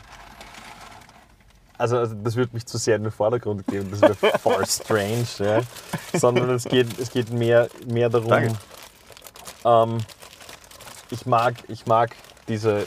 [1.77, 3.89] also, also das würde mich zu sehr in den Vordergrund geben.
[3.91, 5.61] Das wäre voll strange, ja.
[6.13, 8.55] Sondern es geht, es geht mehr, mehr darum.
[9.65, 9.97] Ähm,
[11.09, 12.15] ich mag, ich mag
[12.47, 12.85] diese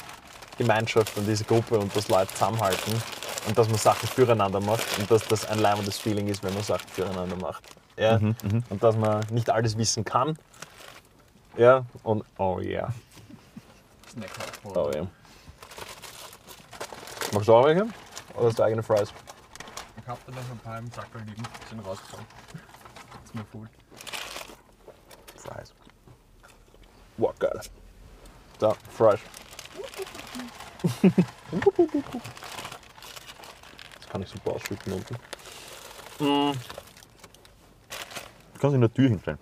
[0.59, 3.03] Gemeinschaft und diese Gruppe und dass Leute zusammenhalten
[3.47, 6.63] und dass man Sachen füreinander macht und dass das ein leibendes Feeling ist, wenn man
[6.63, 7.65] Sachen füreinander macht.
[7.97, 8.17] Ja?
[8.17, 10.39] Und dass man nicht alles wissen kann.
[11.57, 12.89] Ja, und oh ja,
[14.15, 14.31] Snack
[14.65, 15.07] oh ja.
[17.33, 17.89] Machst du auch welche?
[18.35, 19.13] Oder hast du eigene Fries?
[20.01, 22.27] Ich hab da noch ein paar im Sackel liegen, sind rausgekommen.
[23.25, 23.69] Ist mir voll.
[25.37, 25.73] Fries.
[27.17, 27.61] Wow, geil.
[28.59, 29.21] Da, Fries.
[34.14, 35.16] Kann ich super ausschütten unten.
[36.20, 36.55] Du
[38.61, 39.40] kannst in der Tür hinstellen.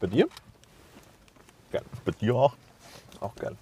[0.00, 0.26] Bei dir?
[1.70, 1.82] Geil.
[2.06, 2.54] Bei dir auch.
[3.20, 3.54] Auch geil.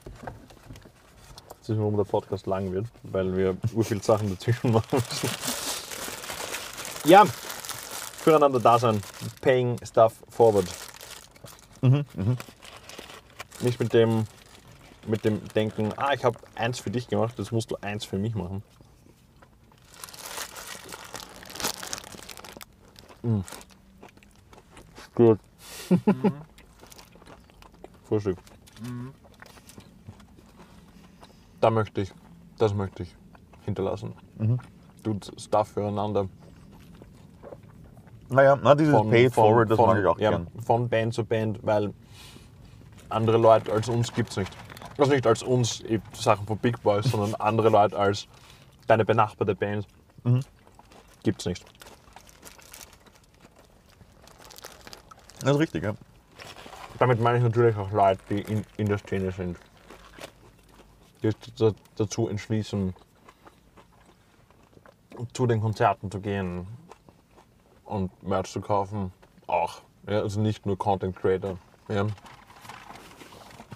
[1.58, 5.28] Das ist, warum der Podcast lang wird, weil wir ur viel Sachen dazwischen machen müssen.
[7.04, 9.02] Ja, füreinander da sein.
[9.40, 10.68] Paying stuff forward.
[13.58, 14.28] Nicht mit dem,
[15.08, 18.18] mit dem Denken, ah, ich habe eins für dich gemacht, das musst du eins für
[18.18, 18.62] mich machen.
[23.22, 23.40] Mm.
[25.14, 25.38] Gut.
[28.04, 28.38] Frühstück.
[31.60, 32.12] Da möchte ich,
[32.58, 33.14] das möchte ich
[33.64, 34.14] hinterlassen.
[35.02, 36.28] Tut Stuff füreinander.
[38.28, 40.48] Naja, na, dieses Pay it forward, das von, mag ich auch ja, gern.
[40.64, 41.92] Von Band zu Band, weil
[43.10, 44.52] andere Leute als uns gibt es nicht.
[44.98, 45.82] Also nicht als uns,
[46.14, 48.26] Sachen von Big Boys, sondern andere Leute als
[48.86, 49.86] deine benachbarte Band
[50.24, 50.40] Mhm.
[51.24, 51.64] gibt es nicht.
[55.42, 55.94] Das ist richtig, ja.
[56.98, 59.58] Damit meine ich natürlich auch Leute, die in, in der Szene sind.
[61.22, 62.94] Die sich da- dazu entschließen,
[65.32, 66.66] zu den Konzerten zu gehen
[67.84, 69.12] und Merch zu kaufen.
[69.46, 69.82] Auch.
[70.08, 71.58] Ja, also nicht nur Content Creator.
[71.88, 72.06] Ja.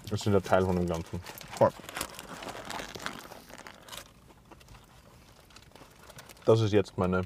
[0.09, 1.19] Das sind ja Teil von dem Ganzen.
[1.57, 1.71] Voll.
[6.45, 7.23] Das ist jetzt meine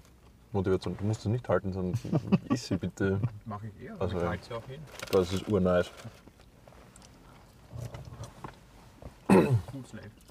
[0.53, 0.97] Motivation.
[0.97, 1.99] Du musst es nicht halten, sondern
[2.49, 3.19] iss sie bitte.
[3.45, 4.33] Mach ich eher, Also, ja.
[4.33, 4.81] ich ja auch hin.
[5.11, 5.91] Das ist urnice.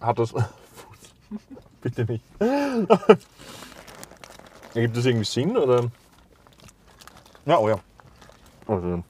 [0.01, 0.35] Hat das.
[1.81, 2.25] Bitte nicht.
[4.75, 5.91] Gibt das irgendwie Sinn oder?
[7.47, 7.81] Ja, oh ja.
[8.67, 9.03] Also.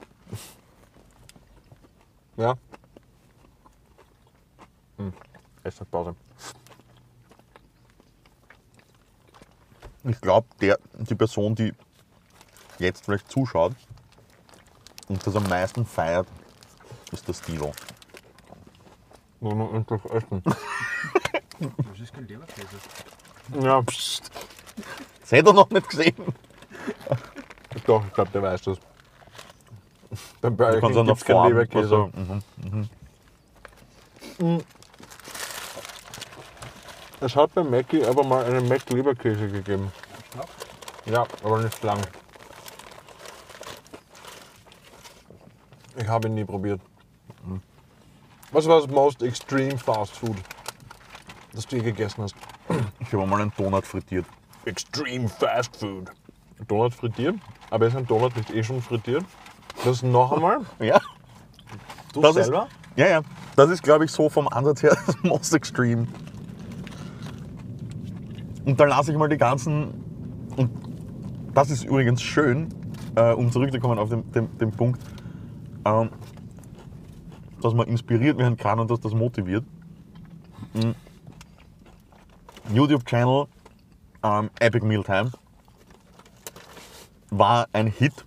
[2.37, 2.55] Ja.
[4.97, 5.13] Hm.
[5.63, 6.15] Essenspause.
[10.03, 11.73] Ich glaube, die Person, die
[12.79, 13.73] jetzt vielleicht zuschaut
[15.07, 16.27] und das am meisten feiert,
[17.11, 17.71] ist der Stilo.
[19.41, 20.43] Wollen wir endlich essen?
[21.59, 22.67] Das ist kein Leberkäse.
[23.61, 24.31] ja, pst.
[25.19, 26.15] Das hätte er noch nicht gesehen.
[27.85, 28.79] Doch, ich glaube, der weiß das.
[30.41, 31.47] Beim Burger Du kannst King dann noch keinen.
[31.49, 31.95] Leberkäse.
[31.95, 32.11] Also,
[34.39, 34.63] mhm.
[37.21, 39.91] Es hat bei Mackie aber mal einen Mac Leberkäse gegeben.
[41.05, 41.99] Ja, aber nicht lang.
[45.97, 46.81] Ich habe ihn nie probiert.
[48.51, 50.35] Was war das most extreme Fast Food,
[51.53, 52.35] das du je gegessen hast?
[52.99, 54.25] Ich habe mal einen Donut frittiert.
[54.65, 56.11] Extreme Fast Food.
[56.67, 57.35] Donut frittiert?
[57.69, 59.23] Aber ist ein Donut nicht eh schon frittiert?
[59.85, 60.59] Das noch einmal?
[60.79, 60.99] Ja,
[62.13, 62.67] Du Das ist- selber?
[62.95, 63.21] ja, ja.
[63.55, 66.07] Das ist, glaube ich, so vom Ansatz her das Most Extreme.
[68.71, 69.89] Und da lasse ich mal die ganzen.
[70.55, 70.71] Und
[71.53, 72.69] das ist übrigens schön,
[73.15, 75.01] äh, um zurückzukommen auf den, den, den Punkt,
[75.83, 76.09] ähm,
[77.61, 79.65] dass man inspiriert werden kann und dass das motiviert.
[80.73, 80.95] Mhm.
[82.73, 83.47] YouTube-Channel
[84.23, 85.31] ähm, Epic Mealtime
[87.29, 88.23] war ein Hit.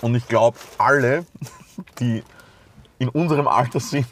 [0.00, 1.26] Und ich glaube, alle,
[1.98, 2.22] die
[3.00, 4.06] in unserem Alter sind,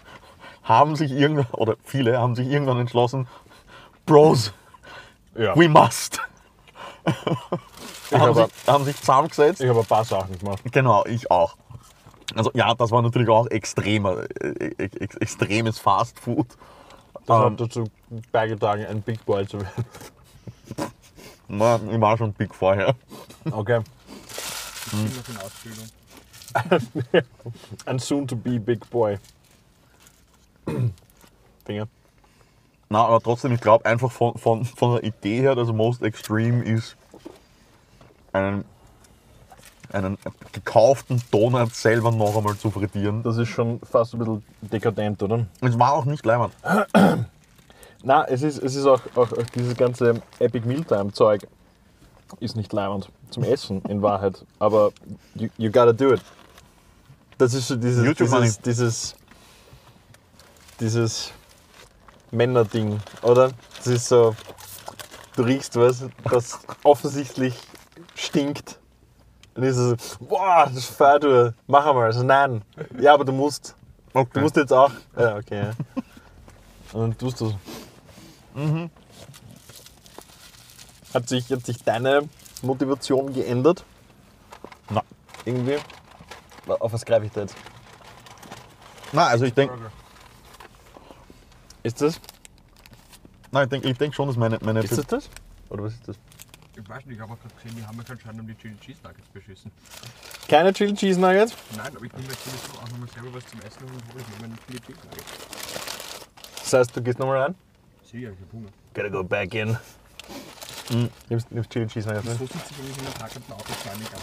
[0.64, 3.28] haben sich irgendwann, oder viele haben sich irgendwann entschlossen,
[4.06, 4.52] Bros,
[5.34, 5.54] Ja.
[5.56, 6.20] we must.
[7.04, 9.60] Haben, habe, sich, haben sich zusammengesetzt.
[9.60, 10.62] ich habe ein paar Sachen gemacht.
[10.72, 11.56] Genau, ich auch.
[12.34, 16.46] Also ja, das war natürlich auch extremer, äh, ex extremes Fast Food.
[17.26, 17.44] Das Ähm.
[17.52, 17.84] hat dazu
[18.32, 19.84] beigetragen, ein Big Boy zu werden.
[21.48, 22.94] Na, ich war schon big vorher.
[23.50, 23.80] Okay.
[24.92, 25.88] Noch in Ausbildung.
[27.86, 29.18] Ein soon-to-be Big Boy.
[31.64, 31.86] Finger.
[32.88, 36.64] Na, aber trotzdem, ich glaube einfach von, von, von der Idee her, das Most Extreme
[36.64, 36.96] ist,
[38.32, 38.64] einen,
[39.92, 40.18] einen
[40.52, 43.22] gekauften Donut selber noch einmal zu frittieren.
[43.22, 45.46] Das ist schon fast ein bisschen dekadent, oder?
[45.60, 46.52] Es war auch nicht leibend.
[48.02, 51.46] Na, es ist, es ist auch, auch, auch dieses ganze Epic Mealtime Zeug
[52.38, 54.92] ist nicht leibend zum Essen in Wahrheit, aber
[55.34, 56.20] you, you gotta do it.
[57.38, 59.16] Das ist so dieses, dieses, dieses,
[60.80, 61.32] dieses
[62.30, 63.52] Männerding, oder?
[63.76, 64.34] Das ist so,
[65.36, 67.54] du riechst was, das offensichtlich
[68.14, 68.78] stinkt.
[69.54, 72.04] Und ist es so, boah, das feiert du, mach einmal.
[72.04, 72.62] Also nein,
[73.00, 73.74] ja, aber du musst.
[74.12, 74.30] Okay.
[74.34, 74.90] Du musst jetzt auch.
[75.16, 75.64] Ja, okay.
[75.64, 75.70] Ja.
[76.92, 77.54] Und dann tust du
[81.12, 82.28] Hat sich, hat sich deine
[82.62, 83.84] Motivation geändert?
[84.90, 85.02] Na.
[85.44, 85.78] Irgendwie?
[86.66, 87.56] Auf was greife ich da jetzt?
[89.12, 89.74] Na, also ich denke.
[91.86, 92.20] Ist das?
[93.52, 95.30] ich denk, ich denk schon, dass meine, meine Ist das das?
[95.68, 96.16] Oder was ist das?
[96.76, 98.76] Ich weiß nicht, ich habe auch gerade gesehen, die haben mich anscheinend um die Chili
[98.80, 99.70] Cheese Nuggets beschissen.
[100.48, 101.54] Keine Chili Cheese Nuggets?
[101.76, 104.38] Nein, aber ich nehme jetzt sowieso auch nochmal selber was zum Essen und hole ich
[104.38, 105.32] mir einen Chili Cheese Nuggets.
[106.58, 107.54] Das heißt, du gehst nochmal rein?
[108.02, 108.68] Sicher, ich habe Hunger.
[108.92, 109.78] Gotta go back in.
[111.28, 112.36] Nimmst, nimmst Chili Cheese Nuggets, So ne?
[112.38, 114.20] sitze ich nämlich in der parkenden Auto, zwar nicht an.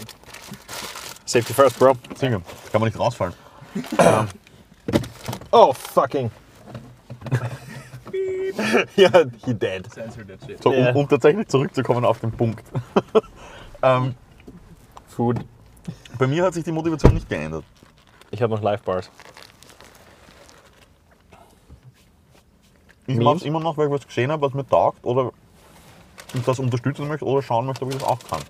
[1.25, 1.93] Safety first, bro.
[2.17, 2.41] Singer.
[2.73, 3.33] Kann man nicht rausfallen.
[5.55, 6.31] Oh, fucking.
[8.95, 9.09] ja,
[9.45, 9.87] he dead.
[10.61, 12.63] So, um, um tatsächlich zurückzukommen auf den Punkt.
[13.81, 14.15] ähm,
[15.07, 15.39] Food.
[16.17, 17.63] Bei mir hat sich die Motivation nicht geändert.
[18.31, 19.09] Ich habe noch Live-Bars.
[23.05, 25.31] Ich mache es immer noch, weil ich was gesehen habe, was mir taugt oder
[26.33, 28.41] ich das unterstützen möchte oder schauen möchte, ob ich das auch kann.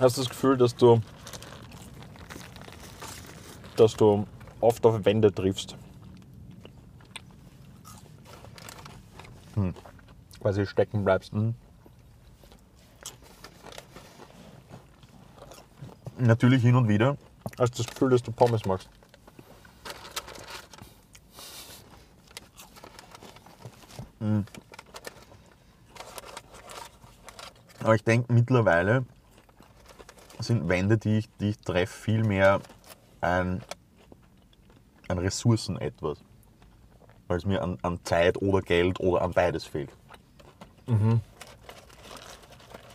[0.00, 1.00] Hast du das Gefühl, dass du,
[3.76, 4.26] dass du
[4.62, 5.76] oft auf Wände triffst?
[10.40, 11.32] Quasi stecken bleibst.
[16.18, 17.16] Natürlich hin und wieder.
[17.58, 18.88] Hast du das Gefühl, dass du Pommes machst?
[27.82, 29.04] Aber ich denke mittlerweile
[30.38, 32.60] sind Wände, die ich, die ich treffe, viel mehr
[33.20, 33.62] ein,
[35.12, 36.18] ein Ressourcen etwas.
[37.28, 39.90] Weil es mir an, an Zeit oder Geld oder an beides fehlt.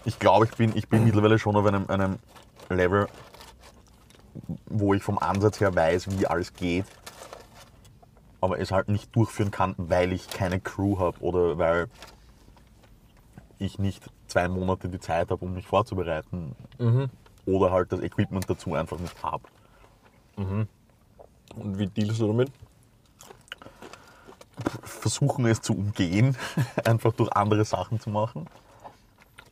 [0.06, 2.20] Ich glaube, ich bin, ich bin mittlerweile schon auf einem, einem
[2.70, 3.08] Level,
[4.66, 6.86] wo ich vom Ansatz her weiß, wie alles geht,
[8.42, 11.88] aber es halt nicht durchführen kann, weil ich keine Crew habe oder weil
[13.60, 16.56] ich nicht zwei Monate die Zeit habe, um mich vorzubereiten
[17.46, 19.44] oder halt das Equipment dazu einfach nicht habe.
[21.60, 22.52] Und wie dealst du damit?
[24.84, 26.36] Versuchen es zu umgehen,
[26.86, 28.48] einfach durch andere Sachen zu machen.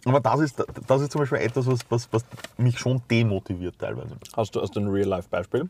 [0.05, 2.23] Aber das ist, das ist zum Beispiel etwas, was, was, was
[2.57, 4.15] mich schon demotiviert teilweise.
[4.35, 5.67] Hast du, hast du ein Real-Life-Beispiel?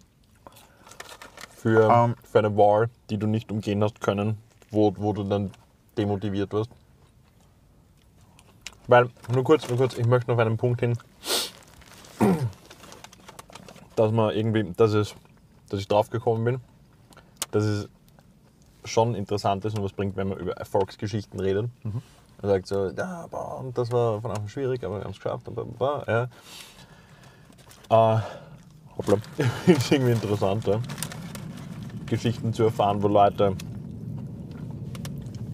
[1.55, 2.15] Für, Ähm.
[2.23, 4.37] für eine Wall, die du nicht umgehen hast können,
[4.71, 5.51] wo, wo du dann
[5.97, 6.69] demotiviert wirst?
[8.87, 10.97] Weil, nur kurz, nur kurz, ich möchte noch auf einen Punkt hin,
[13.95, 15.15] dass man irgendwie, dass, es,
[15.69, 16.59] dass ich drauf gekommen bin,
[17.51, 17.89] dass es
[18.83, 21.69] schon interessant ist und was bringt, wenn man über Erfolgsgeschichten redet.
[22.41, 25.17] Man sagt so, ja, boah, und das war von Anfang schwierig, aber wir haben es
[25.17, 25.47] geschafft.
[25.47, 26.29] Und bla, bla, bla,
[27.89, 28.17] ja.
[28.17, 28.21] Äh,
[28.97, 29.17] hoppla,
[29.67, 30.79] ist irgendwie interessant, ja.
[32.05, 33.55] Geschichten zu erfahren, wo Leute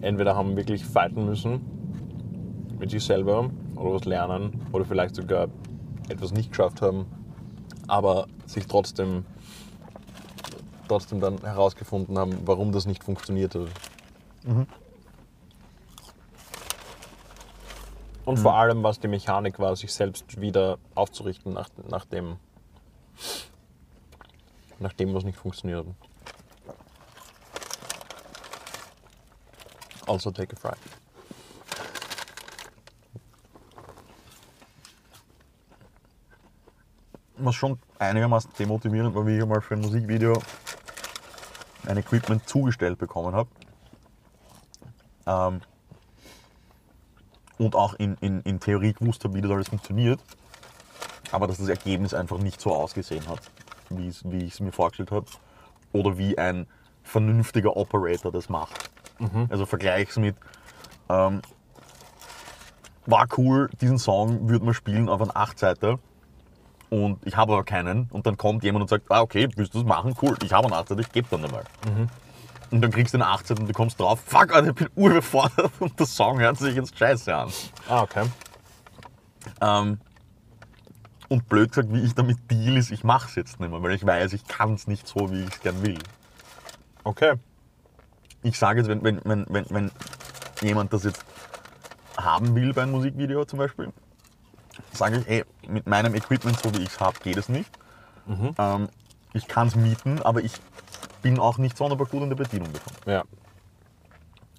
[0.02, 1.60] entweder haben wirklich fighten müssen
[2.78, 5.48] mit sich selber oder was lernen oder vielleicht sogar
[6.08, 7.06] etwas nicht geschafft haben,
[7.86, 9.24] aber sich trotzdem,
[10.92, 13.68] trotzdem dann herausgefunden haben, warum das nicht funktioniert hat.
[18.26, 22.36] Und vor allem, was die Mechanik war, sich selbst wieder aufzurichten nach, nach, dem,
[24.78, 25.94] nach dem, was nicht funktioniert hat.
[30.06, 30.76] Also take a fry.
[37.44, 40.40] was schon einigermaßen demotivierend war, wie ich einmal für ein Musikvideo
[41.86, 43.48] ein Equipment zugestellt bekommen habe.
[45.26, 45.60] Ähm,
[47.58, 50.20] und auch in, in, in Theorie gewusst habe, wie das alles funktioniert.
[51.30, 53.40] Aber dass das Ergebnis einfach nicht so ausgesehen hat,
[53.90, 55.26] wie ich es mir vorgestellt habe.
[55.92, 56.66] Oder wie ein
[57.02, 58.90] vernünftiger Operator das macht.
[59.50, 60.36] Also vergleich's mit,
[61.08, 61.42] ähm,
[63.06, 65.98] war cool, diesen Song würde man spielen auf einen 8-Seiter
[66.92, 69.78] und ich habe aber keinen und dann kommt jemand und sagt, ah okay, willst du
[69.78, 70.14] das machen?
[70.20, 71.64] Cool, ich habe einen 8 ich gebe dann einmal.
[72.70, 75.72] Und dann kriegst du eine 18 und du kommst drauf, fuck, Alter, ich bin urüberfordert
[75.80, 77.50] und der Song hört sich jetzt scheiße an.
[77.88, 78.26] Ah, okay.
[79.62, 80.00] Ähm,
[81.28, 83.92] und blöd gesagt, wie ich damit deal ist, ich mache es jetzt nicht mehr, weil
[83.92, 85.98] ich weiß, ich kann es nicht so, wie ich es gern will.
[87.04, 87.36] Okay.
[88.42, 89.90] Ich sage jetzt, wenn, wenn, wenn, wenn, wenn
[90.60, 91.24] jemand das jetzt
[92.18, 93.94] haben will bei einem Musikvideo zum Beispiel,
[94.92, 97.70] sage ich, ey, mit meinem Equipment, so wie ich es habe, geht es nicht.
[98.58, 98.88] Ähm,
[99.32, 100.52] ich kann es mieten, aber ich
[101.22, 102.92] bin auch nicht sonderbar gut in der Bedienung davon.
[103.06, 103.24] Ja.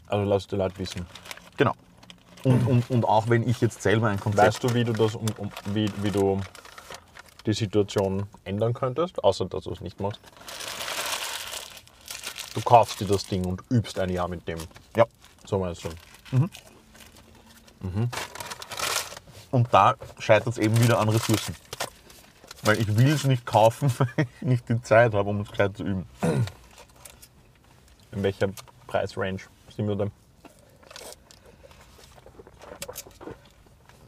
[0.07, 1.05] Also lass die Leute wissen.
[1.57, 1.73] Genau.
[2.43, 4.47] Und, und, und auch wenn ich jetzt selber ein Konzept...
[4.47, 6.41] Weißt du, wie du das um, um, wie, wie du
[7.45, 10.19] die Situation ändern könntest, außer dass du es nicht machst?
[12.53, 14.59] Du kaufst dir das Ding und übst ein Jahr mit dem.
[14.95, 15.05] Ja.
[15.45, 15.89] So meinst du.
[19.53, 21.55] Und da scheitert es eben wieder an Ressourcen.
[22.63, 25.71] Weil ich will es nicht kaufen, weil ich nicht die Zeit habe, um es gleich
[25.75, 26.07] zu üben.
[28.11, 28.49] In welcher
[28.87, 29.41] Preisrange
[29.75, 30.07] sind wir da?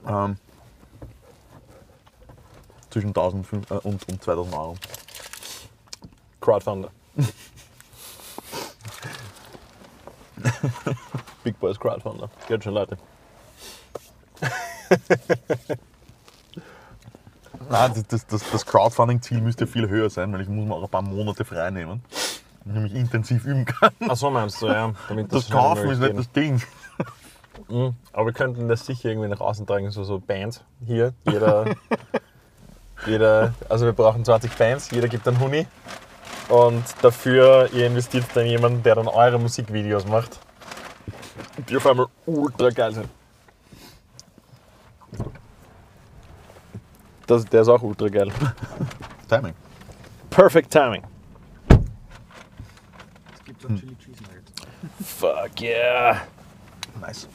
[0.08, 0.38] Ähm,
[2.89, 4.76] zwischen 1005 äh, und, und 2000 Euro.
[6.41, 6.89] Crowdfunder.
[11.43, 12.32] Big Boys Crowdfunder.
[12.48, 12.98] Geht schon, Leute.
[17.70, 20.84] Nein, das, das, das, das Crowdfunding-Ziel müsste viel höher sein, weil ich muss mir auch
[20.84, 22.04] ein paar Monate frei nehmen,
[22.64, 23.92] damit ich intensiv üben kann.
[24.08, 24.94] Ach so meinst du, ja.
[25.08, 26.62] Damit Das schnell Kaufen ist nicht das Ding.
[27.70, 27.96] Mhm.
[28.14, 31.14] Aber wir könnten das sicher irgendwie nach außen tragen, so, so Bands hier.
[31.26, 31.66] Jeder,
[33.06, 35.66] jeder, also wir brauchen 20 Bands, jeder gibt einen Huni.
[36.50, 40.40] Und dafür, ihr investiert dann jemanden, der dann eure Musikvideos macht.
[41.70, 43.10] Die auf einmal ultra geil sind.
[47.28, 48.32] Das, der ist auch ultra geil.
[49.30, 49.53] Timing.
[50.30, 51.03] Perfect timing.
[51.69, 54.51] Es gibt auch Chili Cheese Nuggets.
[55.03, 56.21] Fuck yeah.
[57.01, 57.28] Nice.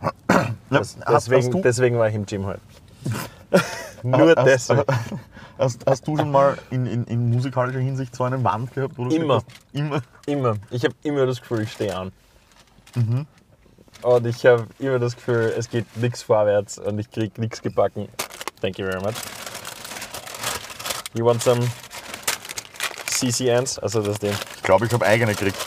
[0.70, 2.60] Das, deswegen, deswegen war ich im Gym heute.
[4.04, 4.84] Nur hast, deswegen.
[5.58, 8.96] Hast, hast du schon mal in, in, in musikalischer Hinsicht so eine Wand gehabt?
[8.96, 9.42] Wo du Immer.
[9.74, 10.00] immer.
[10.24, 10.56] Immer.
[10.70, 12.10] Ich habe immer das Gefühl, ich stehe an.
[12.94, 13.26] Mhm.
[14.00, 18.08] Und ich habe immer das Gefühl, es geht nichts vorwärts und ich krieg nichts gebacken.
[18.60, 19.16] Thank you very much.
[21.14, 21.60] You want some
[23.06, 23.78] CCNs?
[23.78, 24.34] Also das Ding.
[24.56, 25.58] Ich glaube, ich habe eigene gekriegt.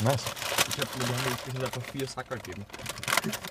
[0.00, 0.24] Nice.
[0.68, 2.64] Ich habe mir inzwischen einfach vier Sackerl gegeben.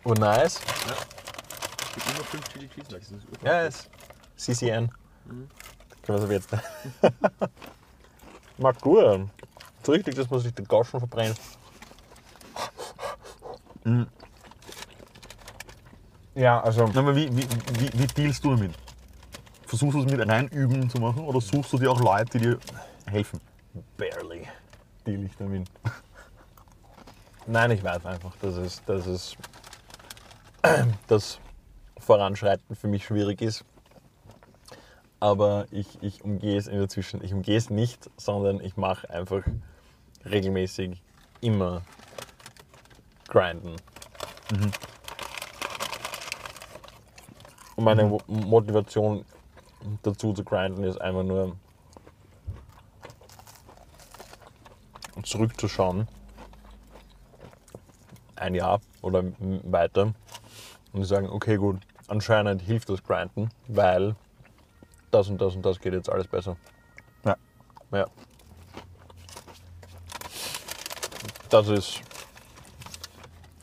[0.03, 0.60] Oh nice.
[0.60, 3.12] Es gibt immer fünf Chili Cheese Nuggets.
[3.43, 3.89] Ja, ist
[4.38, 4.91] CCN.
[5.26, 5.49] Mhm.
[6.03, 6.64] Können wir es jetzt.
[8.58, 9.30] Mag gut.
[9.84, 11.39] So richtig, dass man sich den Gauschen verbrennt.
[13.84, 14.08] Mhm.
[16.38, 16.88] Ja, also.
[16.93, 17.47] Na, aber wie, wie,
[17.79, 18.71] wie, wie dealst du damit?
[19.65, 22.59] Versuchst du es mit reinüben zu machen oder suchst du dir auch Leute, die dir
[23.07, 23.41] helfen?
[23.97, 24.47] barely
[25.05, 25.67] deal ich damit.
[27.47, 29.35] Nein, ich weiß einfach, dass es, dass es
[31.07, 31.39] das
[31.97, 33.65] Voranschreiten für mich schwierig ist.
[35.19, 37.23] Aber ich, ich umgehe es in der Zwischen.
[37.23, 39.41] Ich umgehe es nicht, sondern ich mache einfach
[40.23, 41.01] regelmäßig
[41.41, 41.81] immer
[43.27, 43.75] grinden.
[47.78, 49.23] Und meine Mo- Motivation
[50.01, 51.55] dazu zu grinden ist einfach nur
[55.23, 56.07] zurückzuschauen,
[58.36, 59.23] ein Jahr oder
[59.63, 60.13] weiter,
[60.91, 64.15] und zu sagen, okay gut, anscheinend hilft das Grinden, weil
[65.11, 66.57] das und das und das geht jetzt alles besser.
[67.25, 67.38] Ja.
[67.91, 68.05] Ja.
[71.49, 72.01] Das ist.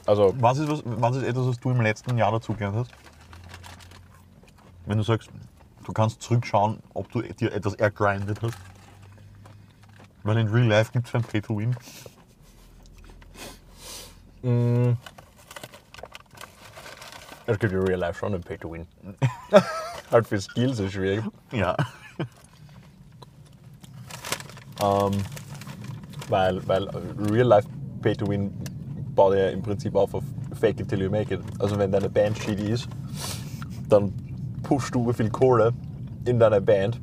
[0.07, 3.04] Also, Was ist, was, was ist etwas, was du im letzten Jahr dazugelernt hast?
[4.87, 5.31] Wenn du sagst,
[5.85, 8.59] du kannst zurückschauen, ob du dir etwas ergrindet hast.
[10.23, 11.77] Weil in Real Life gibt es ein Pay to Win.
[14.43, 14.97] mh,
[17.47, 18.87] es gibt in Real Life schon ein Pay to Win.
[20.11, 21.25] halt für Skills ist schwierig.
[21.53, 21.77] Ja.
[24.83, 25.13] Ähm,
[26.29, 26.89] weil, weil
[27.31, 27.69] Real Life
[28.01, 28.53] Pay to Win
[29.15, 30.25] baut ja im Prinzip auf auf
[30.59, 31.41] Fake it till you make it.
[31.59, 32.89] Also wenn deine Band shitty ist,
[33.89, 34.13] dann
[34.65, 35.73] pushst du viel Kohle
[36.25, 37.01] in deine Band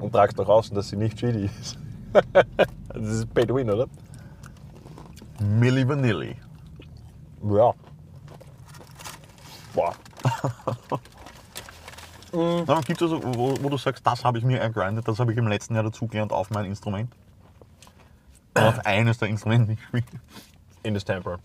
[0.00, 1.78] und tragst nach außen, dass sie nicht shitty ist.
[2.32, 3.86] das ist Pay to Win, oder?
[5.40, 6.34] Milli Vanilli.
[7.44, 7.72] Ja.
[9.74, 9.94] Boah.
[12.32, 15.32] Na, Gibt es also, wo, wo du sagst, das habe ich mir ergrindet, das habe
[15.32, 17.10] ich im letzten Jahr dazugelernt auf mein Instrument?
[18.54, 20.20] Auf eines der Instrumente, die ich spiele.
[20.82, 21.38] In the Temper.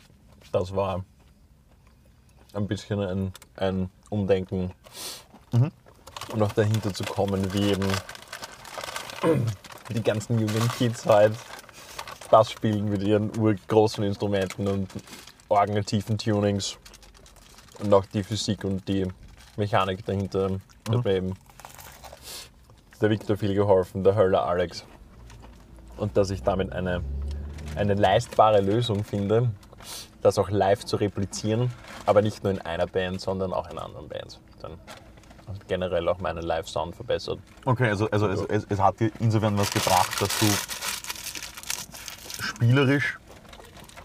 [0.51, 1.03] Das war
[2.53, 4.71] ein bisschen ein, ein Umdenken.
[6.31, 7.87] Und auch dahinter zu kommen, wie eben
[9.89, 11.33] die ganzen jungen Kids halt
[12.31, 14.89] das spielen mit ihren urgroßen Instrumenten und
[15.49, 16.77] orgeltiefen Tunings.
[17.79, 19.07] Und auch die Physik und die
[19.55, 21.35] Mechanik dahinter hat mir eben
[23.01, 24.83] der Victor viel geholfen, der Höller Alex.
[25.97, 27.03] Und dass ich damit eine,
[27.75, 29.51] eine leistbare Lösung finde,
[30.23, 31.71] das auch live zu replizieren,
[32.05, 34.39] aber nicht nur in einer Band, sondern auch in anderen Bands.
[34.59, 34.79] Dann
[35.47, 37.39] hat generell auch meinen Live-Sound verbessert.
[37.65, 40.45] Okay, also, also, also es, es hat dir insofern was gebracht, dass du
[42.41, 43.17] spielerisch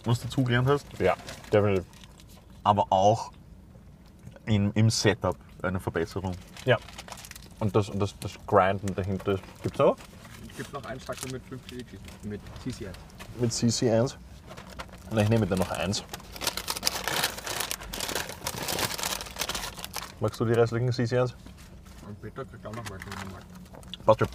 [0.05, 1.17] was dazugelernt hast, Ja,
[1.53, 1.85] definitiv.
[2.65, 3.31] aber auch
[4.47, 6.35] in, im Setup eine Verbesserung.
[6.65, 6.79] Ja.
[7.59, 9.97] Und das, und das, das Grinden dahinter gibt es auch
[10.49, 12.93] Es gibt noch einen Sackerl mit fünf Chili Cheese mit CCN.
[13.41, 14.15] mit CC1.
[15.11, 16.05] Na, ich nehme dann noch eins.
[20.21, 21.35] Magst du die restlichen CC1?
[22.07, 23.43] Und Peter kriegt auch noch wenn er mag.
[24.05, 24.29] Passt schon.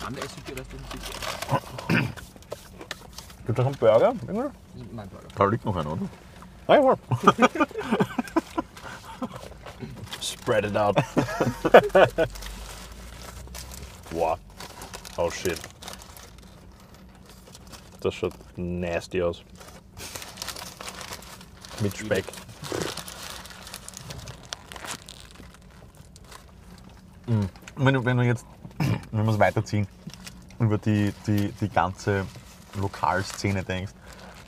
[0.00, 2.08] Dann esse ich die restlichen CCN.
[3.46, 4.12] Gibt es noch einen Burger?
[4.26, 4.50] Irgendwie?
[4.92, 5.28] Nein, Burger.
[5.36, 6.08] Da liegt noch einer, oder?
[6.66, 6.98] Ah, ja.
[10.20, 10.96] Spread it out.
[14.10, 14.38] wow.
[15.16, 15.60] Oh shit.
[18.00, 19.44] Das schaut nasty aus.
[21.80, 22.24] Mit Speck.
[27.76, 28.44] Wenn, du- wenn wir jetzt,
[29.12, 29.86] wenn wir es weiterziehen,
[30.58, 32.26] über die, die, die ganze
[32.74, 33.92] Lokalszene denkst,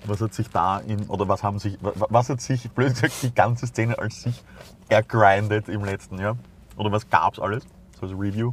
[0.06, 3.14] Was hat sich da in, oder was haben sich, wa- was hat sich, blöd gesagt,
[3.22, 4.42] die ganze Szene als sich
[4.88, 6.36] ergrindet im letzten Jahr?
[6.76, 7.62] Oder was gab's alles?
[8.00, 8.52] So als Review.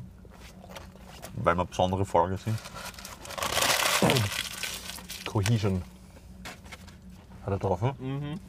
[1.35, 2.57] Weil wir besondere Folge sind.
[5.25, 5.81] Cohesion.
[7.45, 7.95] Hat er drauf, ne?
[7.99, 8.39] Mhm.